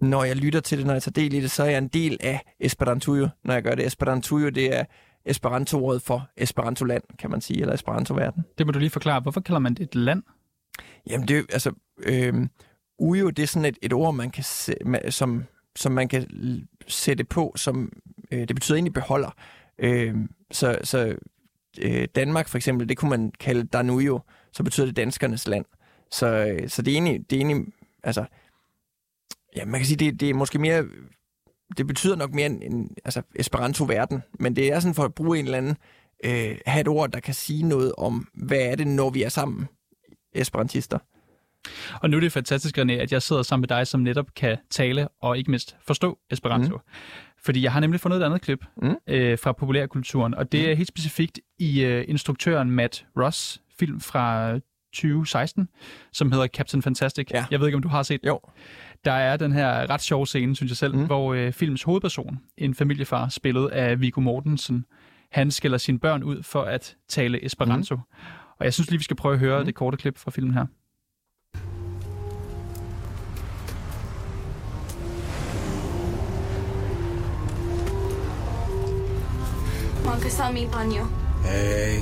[0.02, 1.88] når jeg lytter til det, når jeg tager del i det, så er jeg en
[1.88, 3.86] del af Esperantujo, når jeg gør det.
[3.86, 4.86] Esperantujo, det er
[5.26, 8.44] Esperanto-ordet for Esperanto-land, kan man sige, eller Esperanto-verden.
[8.58, 9.20] Det må du lige forklare.
[9.20, 10.24] Hvorfor kalder man det et land?
[11.10, 11.72] Jamen, det er altså,
[12.04, 12.48] øh,
[13.00, 14.74] ujo, det er sådan et, et ord, man kan se,
[15.10, 15.44] som,
[15.76, 16.28] som man kan
[16.88, 17.92] sætte på, som
[18.32, 19.36] øh, det betyder egentlig beholder.
[19.80, 20.16] Øh,
[20.52, 21.16] så så
[21.82, 24.20] øh, Danmark for eksempel, det kunne man kalde Danujo,
[24.54, 25.66] så betyder det danskernes land.
[26.12, 27.74] Så, øh, så det er egentlig, det er egentlig
[28.04, 28.26] altså,
[29.56, 30.86] ja, man kan sige, det, det er måske mere,
[31.78, 35.40] det betyder nok mere en, en altså Esperanto-verden, men det er sådan for at bruge
[35.40, 35.78] en eller anden,
[36.26, 39.30] øh, have et ord, der kan sige noget om, hvad er det, når vi er
[39.30, 39.68] sammen,
[40.36, 41.00] esperantister.
[42.02, 44.58] Og nu er det fantastisk, René, at jeg sidder sammen med dig, som netop kan
[44.70, 46.76] tale og ikke mindst forstå Esperanto.
[46.76, 46.82] Mm.
[47.44, 48.96] Fordi jeg har nemlig fundet et andet klip Mm.
[49.08, 54.54] øh, fra populærkulturen, og det er helt specifikt i øh, instruktøren Matt Ross film fra
[54.94, 55.68] 2016,
[56.14, 57.28] som hedder Captain Fantastic.
[57.34, 57.46] Ja.
[57.52, 58.40] Jeg ved ikke, om du har set Jo.
[59.06, 61.06] Der er den her ret sjove scene, synes jeg selv, mm.
[61.06, 64.86] Hvor øh, films hovedperson, en familiefar, spillet af Viggo Mortensen,
[65.32, 67.96] han skælder sine børn ud for at tale Esperanto.
[67.96, 68.02] Mm.
[68.60, 69.66] Og jeg synes lige, vi skal prøve at høre mm.
[69.66, 70.66] Det korte klip fra filmen her.
[80.06, 81.06] Manca sami panjo.
[81.46, 82.00] Hey,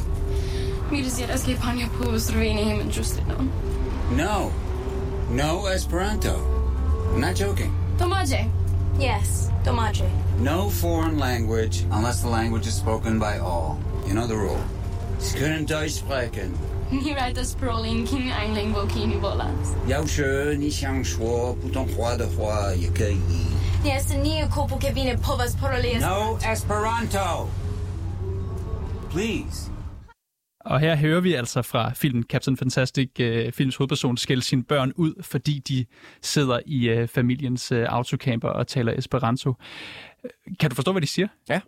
[0.91, 3.51] Mi desideras que panjo povus reveni hejmen ĝuste nun.
[4.17, 4.51] no.
[5.31, 6.58] No Esperanto.
[7.13, 7.73] I'm not joking.
[7.97, 8.49] Domaje.
[8.97, 10.09] Yes, Domaje.
[10.39, 13.79] No foreign language unless the language is spoken by all.
[14.07, 14.61] You know the rule.
[15.19, 16.57] Sie können Deutsch sprechen.
[16.91, 19.75] Ni rajtas prolinkin ein lingvo kini volas.
[19.87, 23.45] Ja, she ni xiang shuo puton hua de hua ye ke yi.
[23.83, 26.01] Yes, ni kopo ke vine povas parolis.
[26.01, 27.47] No Esperanto.
[29.09, 29.68] Please.
[30.69, 34.93] Og her hører vi altså fra filmen Captain Fantastic, øh, films hovedperson skælde sine børn
[34.95, 35.85] ud, fordi de
[36.21, 39.53] sidder i øh, familiens øh, autocamper og taler Esperanto.
[40.23, 41.27] Øh, kan du forstå, hvad de siger?
[41.49, 41.61] Ja.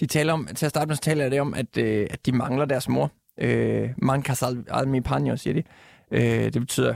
[0.00, 2.32] De taler om, til at starte med, så taler det om, at, øh, at de
[2.32, 3.12] mangler deres mor.
[3.40, 5.62] Øh, Mancas al, al mi paño, siger de.
[6.10, 6.94] Øh, det betyder,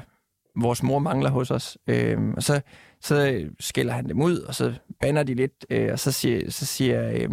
[0.61, 1.79] vores mor mangler hos os.
[1.87, 2.61] Øh, og så,
[3.01, 6.67] så skælder han dem ud, og så banner de lidt, øh, og så siger, så
[6.67, 7.31] siger, øh,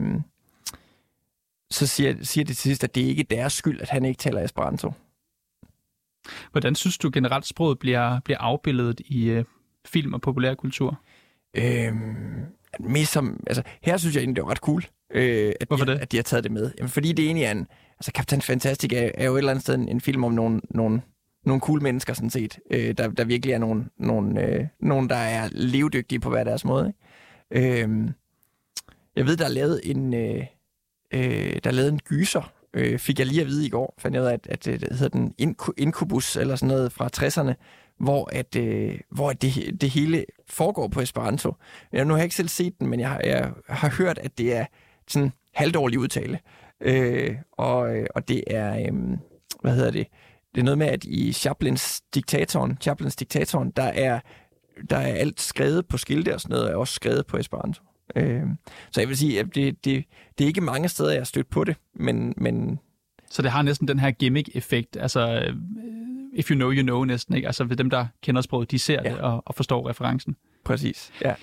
[1.71, 4.17] så siger, siger det til sidst, at det ikke er deres skyld, at han ikke
[4.17, 4.93] taler Esperanto.
[6.51, 9.45] Hvordan synes du generelt sproget bliver, bliver afbildet i øh,
[9.85, 11.01] film og populærkultur?
[11.57, 12.45] Øhm,
[12.79, 15.91] mest som, altså, her synes jeg egentlig, det var ret cool, øh, at, Hvorfor de,
[15.91, 15.99] det?
[15.99, 16.71] at de har taget det med.
[16.77, 19.63] Jamen, fordi det egentlig er en, altså Captain Fantastic er, er jo et eller andet
[19.63, 21.01] sted en, en film om nogle, nogle,
[21.45, 25.15] nogle cool mennesker, sådan set, øh, der, der virkelig er nogle, nogle, øh, nogle, der
[25.15, 26.93] er levedygtige på hver deres måde.
[27.53, 27.83] Ikke?
[27.83, 28.09] Øhm,
[29.15, 30.45] jeg ved, der er lavet en, øh,
[31.15, 34.23] øh, der lavede en gyser, øh, fik jeg lige at vide i går, fandt jeg
[34.23, 35.33] ud af, at, at, at det hedder den
[35.77, 37.53] Incubus, eller sådan noget fra 60'erne,
[37.99, 41.55] hvor, at, øh, hvor at det, det hele foregår på Esperanto.
[41.91, 44.37] Jeg, nu har jeg ikke selv set den, men jeg har, jeg har hørt, at
[44.37, 44.65] det er
[45.07, 46.39] sådan halvdårlig udtale.
[46.81, 49.17] Øh, og, og det er, øh,
[49.61, 50.07] hvad hedder det,
[50.55, 54.19] det er noget med, at i Chaplins diktatoren, Chaplins diktatoren, der er,
[54.89, 57.83] der er alt skrevet på skilte og sådan noget, er også skrevet på Esperanto.
[58.15, 58.43] Øh,
[58.91, 60.05] så jeg vil sige, at det, det,
[60.37, 62.79] det er ikke mange steder, jeg har stødt på det, men, men
[63.29, 65.55] Så det har næsten den her gimmick-effekt, altså øh,
[66.33, 67.47] if you know, you know næsten, ikke?
[67.47, 69.09] Altså ved dem, der kender sproget, de ser ja.
[69.09, 70.35] Det og, og forstår referencen.
[70.65, 71.11] præcis.
[71.21, 71.33] Ja.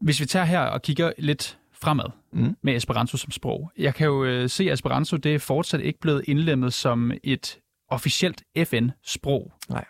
[0.00, 2.56] Hvis vi tager her og kigger lidt fremad Mm.
[2.62, 3.70] med Esperanto som sprog.
[3.78, 7.58] Jeg kan jo øh, se, at Esperanto det er fortsat ikke blevet indlemmet som et
[7.88, 9.52] officielt FN-sprog.
[9.68, 9.84] Nej.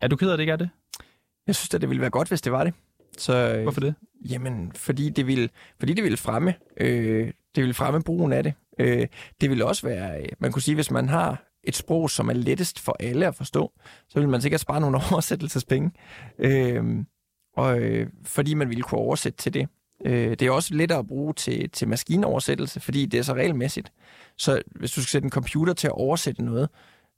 [0.00, 0.70] Er du ked af, det ikke er det?
[1.46, 2.74] Jeg synes at det ville være godt, hvis det var det.
[3.20, 3.94] Så, øh, Hvorfor det?
[4.30, 5.48] Jamen, fordi det ville,
[5.78, 8.54] fordi det ville fremme, øh, det ville fremme brugen af det.
[8.78, 9.06] Øh,
[9.40, 12.32] det ville også være, øh, man kunne sige, hvis man har et sprog, som er
[12.32, 13.72] lettest for alle at forstå,
[14.08, 15.90] så vil man sikkert spare nogle oversættelsespenge.
[16.38, 16.84] Øh,
[17.56, 19.68] og øh, fordi man ville kunne oversætte til det.
[20.04, 23.92] Øh, det er også lettere at bruge til, til maskinoversættelse, fordi det er så regelmæssigt.
[24.38, 26.68] Så hvis du skal sætte en computer til at oversætte noget,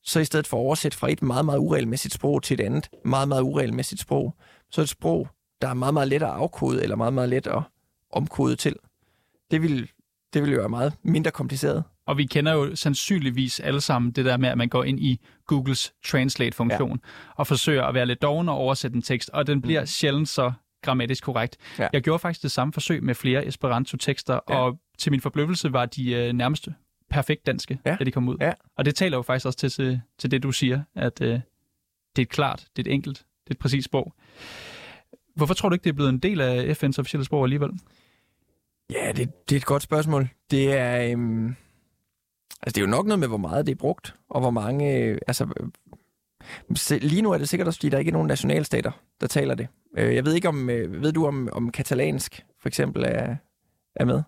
[0.05, 2.91] så i stedet for at oversætte fra et meget, meget uregelmæssigt sprog til et andet
[3.05, 4.35] meget, meget uregelmæssigt sprog,
[4.71, 5.29] så et sprog,
[5.63, 7.63] der er meget, meget let at afkode, eller meget, meget let at
[8.11, 8.77] omkode til.
[9.51, 9.89] Det vil,
[10.35, 11.85] det vil jo være meget mindre kompliceret.
[12.07, 15.21] Og vi kender jo sandsynligvis alle sammen det der med, at man går ind i
[15.47, 17.33] Googles Translate-funktion ja.
[17.37, 19.87] og forsøger at være lidt doven og oversætte en tekst, og den bliver mm.
[19.87, 20.53] sjældent så
[20.83, 21.57] grammatisk korrekt.
[21.79, 21.89] Ja.
[21.93, 24.57] Jeg gjorde faktisk det samme forsøg med flere Esperanto-tekster, ja.
[24.57, 26.69] Og til min forbløffelse var de øh, nærmest
[27.11, 27.79] perfekt danske.
[27.87, 27.97] Ja.
[27.99, 28.37] da de kom ud.
[28.41, 28.53] Ja.
[28.77, 31.43] Og det taler jo faktisk også til, til, til det, du siger, at øh, det
[32.19, 34.15] er et klart, det er et enkelt, det er et præcist sprog.
[35.35, 37.71] Hvorfor tror du ikke, det er blevet en del af FN's officielle sprog alligevel?
[38.91, 40.29] Ja, det, det er et godt spørgsmål.
[40.51, 41.47] Det er, øhm,
[42.63, 44.97] altså det er jo nok noget med, hvor meget det er brugt, og hvor mange...
[44.97, 48.91] Øh, altså, øh, lige nu er det sikkert også, fordi der ikke er nogen nationalstater,
[49.21, 49.69] der taler det.
[49.99, 50.71] Øh, jeg ved ikke om...
[50.71, 53.37] Øh, ved du om, om katalansk, for eksempel, er,
[53.97, 54.23] er med?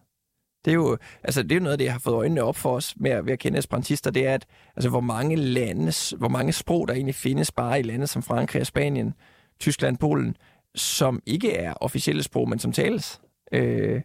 [0.65, 2.77] Det er jo, altså, det er noget af det, jeg har fået øjnene op for
[2.77, 4.47] os med at, ved at kende esperantister, det er, at
[4.77, 8.61] altså, hvor mange landes, hvor mange sprog, der egentlig findes bare i lande som Frankrig
[8.61, 9.15] og Spanien,
[9.61, 10.37] Tyskland, Polen,
[10.75, 13.21] som ikke er officielle sprog, men som tales.
[13.53, 14.03] Øh,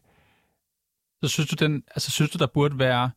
[1.23, 3.11] Så synes du, den, altså, synes du, der burde være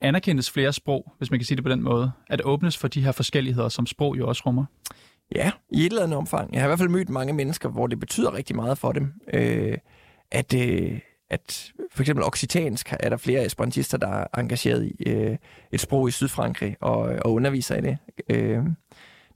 [0.00, 3.04] anerkendes flere sprog, hvis man kan sige det på den måde, at åbnes for de
[3.04, 4.64] her forskelligheder, som sprog jo også rummer?
[5.34, 6.52] Ja, i et eller andet omfang.
[6.52, 9.12] Jeg har i hvert fald mødt mange mennesker, hvor det betyder rigtig meget for dem,
[9.32, 9.78] øh,
[10.30, 11.00] at, øh,
[11.30, 15.36] at for eksempel occitansk er der flere esperantister, der er engageret i øh,
[15.72, 17.98] et sprog i Sydfrankrig og, og underviser i det.
[18.28, 18.64] Øh,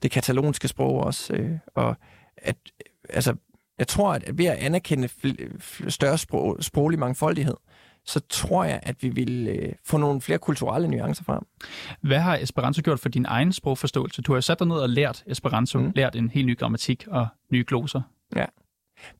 [0.03, 1.33] det katalonske sprog også.
[1.33, 1.95] Øh, og
[2.37, 2.55] at,
[3.09, 3.35] altså,
[3.77, 5.09] jeg tror, at ved at anerkende
[5.87, 7.55] større sprog, sproglig mangfoldighed,
[8.05, 11.43] så tror jeg, at vi vil øh, få nogle flere kulturelle nuancer frem.
[12.01, 14.21] Hvad har Esperanto gjort for din egen sprogforståelse?
[14.21, 15.91] Du har jo sat dig ned og lært Esperanto, mm.
[15.95, 18.01] Lært en helt ny grammatik og nye gloser.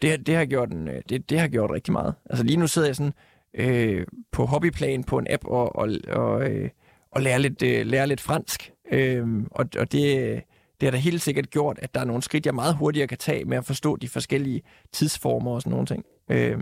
[0.01, 2.13] Det, det, har gjort en, øh, det, det har gjort rigtig meget.
[2.25, 3.13] Altså lige nu sidder jeg sådan
[3.53, 6.69] øh, på hobbyplan på en app og, og, og, øh,
[7.11, 8.71] og lærer, lidt, øh, lærer lidt fransk.
[8.91, 10.41] Øh, og og det,
[10.79, 13.17] det har da helt sikkert gjort, at der er nogle skridt, jeg meget hurtigere kan
[13.17, 14.61] tage med at forstå de forskellige
[14.93, 16.05] tidsformer og sådan nogle ting.
[16.31, 16.57] Øh,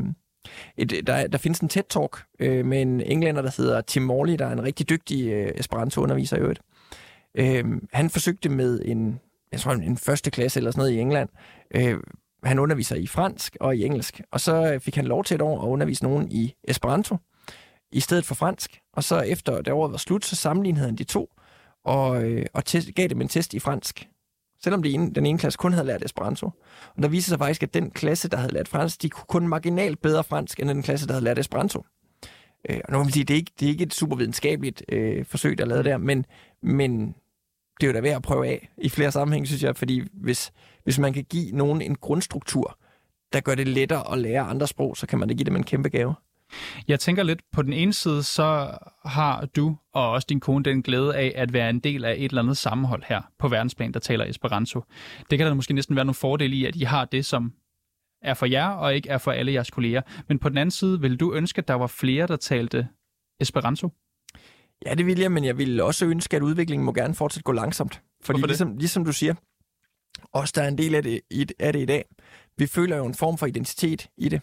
[0.78, 4.46] et, der, der findes en TED-talk øh, med en englænder, der hedder Tim Morley, der
[4.46, 6.62] er en rigtig dygtig øh, Esperanto-underviser i øvrigt.
[7.36, 9.20] Øh, han forsøgte med en,
[9.52, 11.30] jeg tror, en første klasse eller sådan noget i England.
[11.76, 11.98] Øh,
[12.44, 15.62] han underviser i fransk og i engelsk, og så fik han lov til et år
[15.62, 17.18] at undervise nogen i Esperanto
[17.92, 18.80] i stedet for fransk.
[18.94, 21.30] Og så efter det året var slut, så sammenlignede han de to
[21.86, 24.08] og, øh, og test, gav dem en test i fransk.
[24.64, 26.52] Selvom det ene, den ene klasse kun havde lært Esperanto.
[26.96, 29.48] Og der viste sig faktisk, at den klasse, der havde lært fransk, de kunne kun
[29.48, 31.86] marginalt bedre fransk, end den klasse, der havde lært Esperanto.
[32.70, 34.84] Øh, og nu kan man sige, det er ikke, det er ikke et super videnskabeligt
[34.90, 36.26] øh, forsøg, der er lavet der, men,
[36.62, 37.16] men
[37.80, 40.52] det er jo da værd at prøve af i flere sammenhænge, synes jeg, fordi hvis,
[40.84, 42.80] hvis man kan give nogen en grundstruktur,
[43.34, 45.64] der gør det lettere at lære andre sprog, så kan man da give dem en
[45.64, 46.16] kæmpe gave.
[46.88, 50.82] Jeg tænker lidt, på den ene side, så har du og også din kone den
[50.82, 54.00] glæde af at være en del af et eller andet sammenhold her på verdensplan, der
[54.00, 54.84] taler Esperanto.
[55.30, 57.54] Det kan der måske næsten være nogle fordele i, at I har det, som
[58.22, 60.02] er for jer og ikke er for alle jeres kolleger.
[60.28, 62.88] Men på den anden side, vil du ønske, at der var flere, der talte
[63.40, 63.90] Esperanto?
[64.86, 67.52] Ja, det vil jeg, men jeg vil også ønske, at udviklingen må gerne fortsat gå
[67.52, 68.02] langsomt.
[68.24, 68.50] Fordi Hvorfor det?
[68.50, 69.34] ligesom, ligesom du siger,
[70.34, 71.22] os der er en del af det,
[71.60, 72.06] af det i dag,
[72.58, 74.42] vi føler jo en form for identitet i det.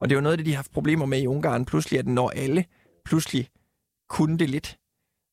[0.00, 1.98] Og det er jo noget af det, de har haft problemer med i Ungarn pludselig,
[1.98, 2.64] at når alle
[3.04, 3.48] pludselig
[4.08, 4.78] kunne det lidt,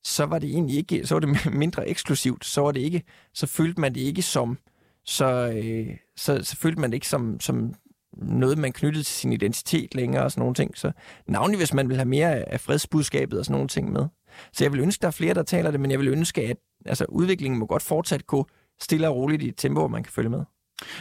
[0.04, 3.02] så var det egentlig ikke, så var det mindre eksklusivt, så var det ikke,
[3.34, 4.58] så følte man det ikke som,
[5.04, 7.74] så, øh, så, så følte man det ikke som, som
[8.16, 10.78] noget, man knyttede til sin identitet længere og sådan nogle ting.
[10.78, 10.92] Så
[11.26, 14.06] navnlig, hvis man vil have mere af fredsbudskabet og sådan nogle ting med.
[14.52, 16.56] Så jeg vil ønske, der er flere, der taler det, men jeg vil ønske, at
[16.86, 18.46] altså, udviklingen må godt fortsat gå
[18.80, 20.44] stille og roligt i et tempo, hvor man kan følge med.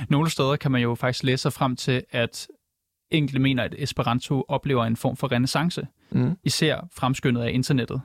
[0.10, 2.48] Nogle steder kan man jo faktisk læse sig frem til, at
[3.14, 6.32] enkelte mener, at Esperanto oplever en form for renaissance, Mm.
[6.44, 8.02] især fremskyndet af internettet.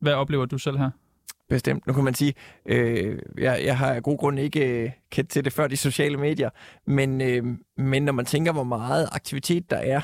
[0.00, 0.90] Hvad oplever du selv her?
[1.48, 1.86] Bestemt.
[1.86, 2.34] Nu kan man sige,
[2.66, 6.16] øh, jeg, jeg har af god grund ikke øh, kendt til det før de sociale
[6.16, 6.50] medier,
[6.86, 7.44] men, øh,
[7.76, 10.00] men når man tænker, hvor meget aktivitet der er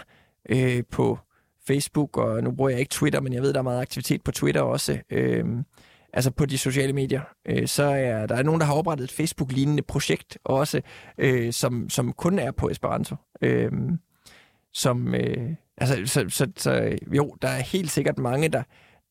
[0.49, 1.19] øh, på
[1.67, 4.31] Facebook, og nu bruger jeg ikke Twitter, men jeg ved, der er meget aktivitet på
[4.33, 5.45] Twitter også, øh,
[6.13, 9.13] altså på de sociale medier, øh, så er der er nogen, der har oprettet et
[9.13, 10.81] Facebook-lignende projekt også,
[11.19, 13.17] øh, som, som kun er på Esperanto.
[13.43, 13.73] Øh,
[14.75, 18.63] som, øh, altså, så, så, så jo, der er helt sikkert mange, der,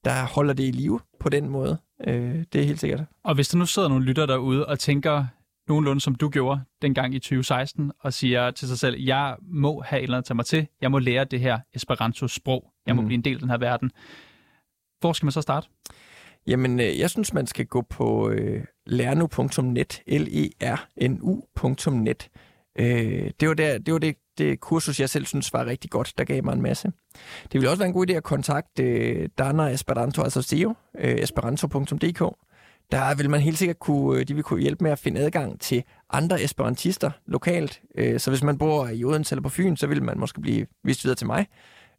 [0.06, 1.78] der holder det i live på den måde.
[2.08, 3.02] Øh, det er helt sikkert.
[3.24, 5.26] Og hvis der nu sidder nogle lytter derude og tænker
[5.68, 10.00] nogenlunde som du gjorde dengang i 2016, og siger til sig selv, jeg må have
[10.00, 13.02] et eller andet at tage mig til, jeg må lære det her Esperanto-sprog, jeg må
[13.02, 13.08] Mm.
[13.08, 13.92] blive en del af den her verden.
[15.00, 15.68] Hvor skal man så starte?
[16.48, 20.18] Jamen, øh, jeg synes, man skal gå på øh, lernu.net, E
[21.10, 22.30] L-E-R-N-U.net.
[22.80, 26.14] Øh, det var, der, det, var det, et kursus, jeg selv synes var rigtig godt,
[26.18, 26.92] der gav mig en masse.
[27.44, 31.16] Det ville også være en god idé at kontakte øh, Dana Esperanto, altså SEO, øh,
[31.16, 32.36] esperanto.dk.
[32.92, 35.60] Der vil man helt sikkert kunne, øh, de vil kunne hjælpe med at finde adgang
[35.60, 37.82] til andre esperantister lokalt.
[38.18, 41.04] Så hvis man bor i Odense eller på Fyn, så vil man måske blive vist
[41.04, 41.46] videre til mig.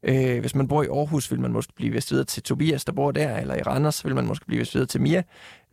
[0.02, 2.92] Øh, hvis man bor i Aarhus, vil man måske blive vist videre til Tobias, der
[2.92, 5.22] bor der, eller i Randers, vil man måske blive vist videre til Mia.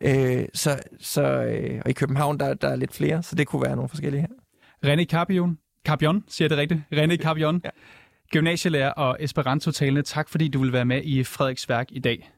[0.00, 3.62] Øh, så, så, øh, og i København, der, der er lidt flere, så det kunne
[3.62, 4.28] være nogle forskellige her.
[4.86, 5.58] René Carpion,
[5.88, 6.80] Carpion, siger det rigtigt?
[6.94, 7.70] René Carpion, Ja.
[8.32, 10.02] gymnasielærer og Esperanto-talende.
[10.02, 12.30] Tak fordi du vil være med i Frederiks værk i dag.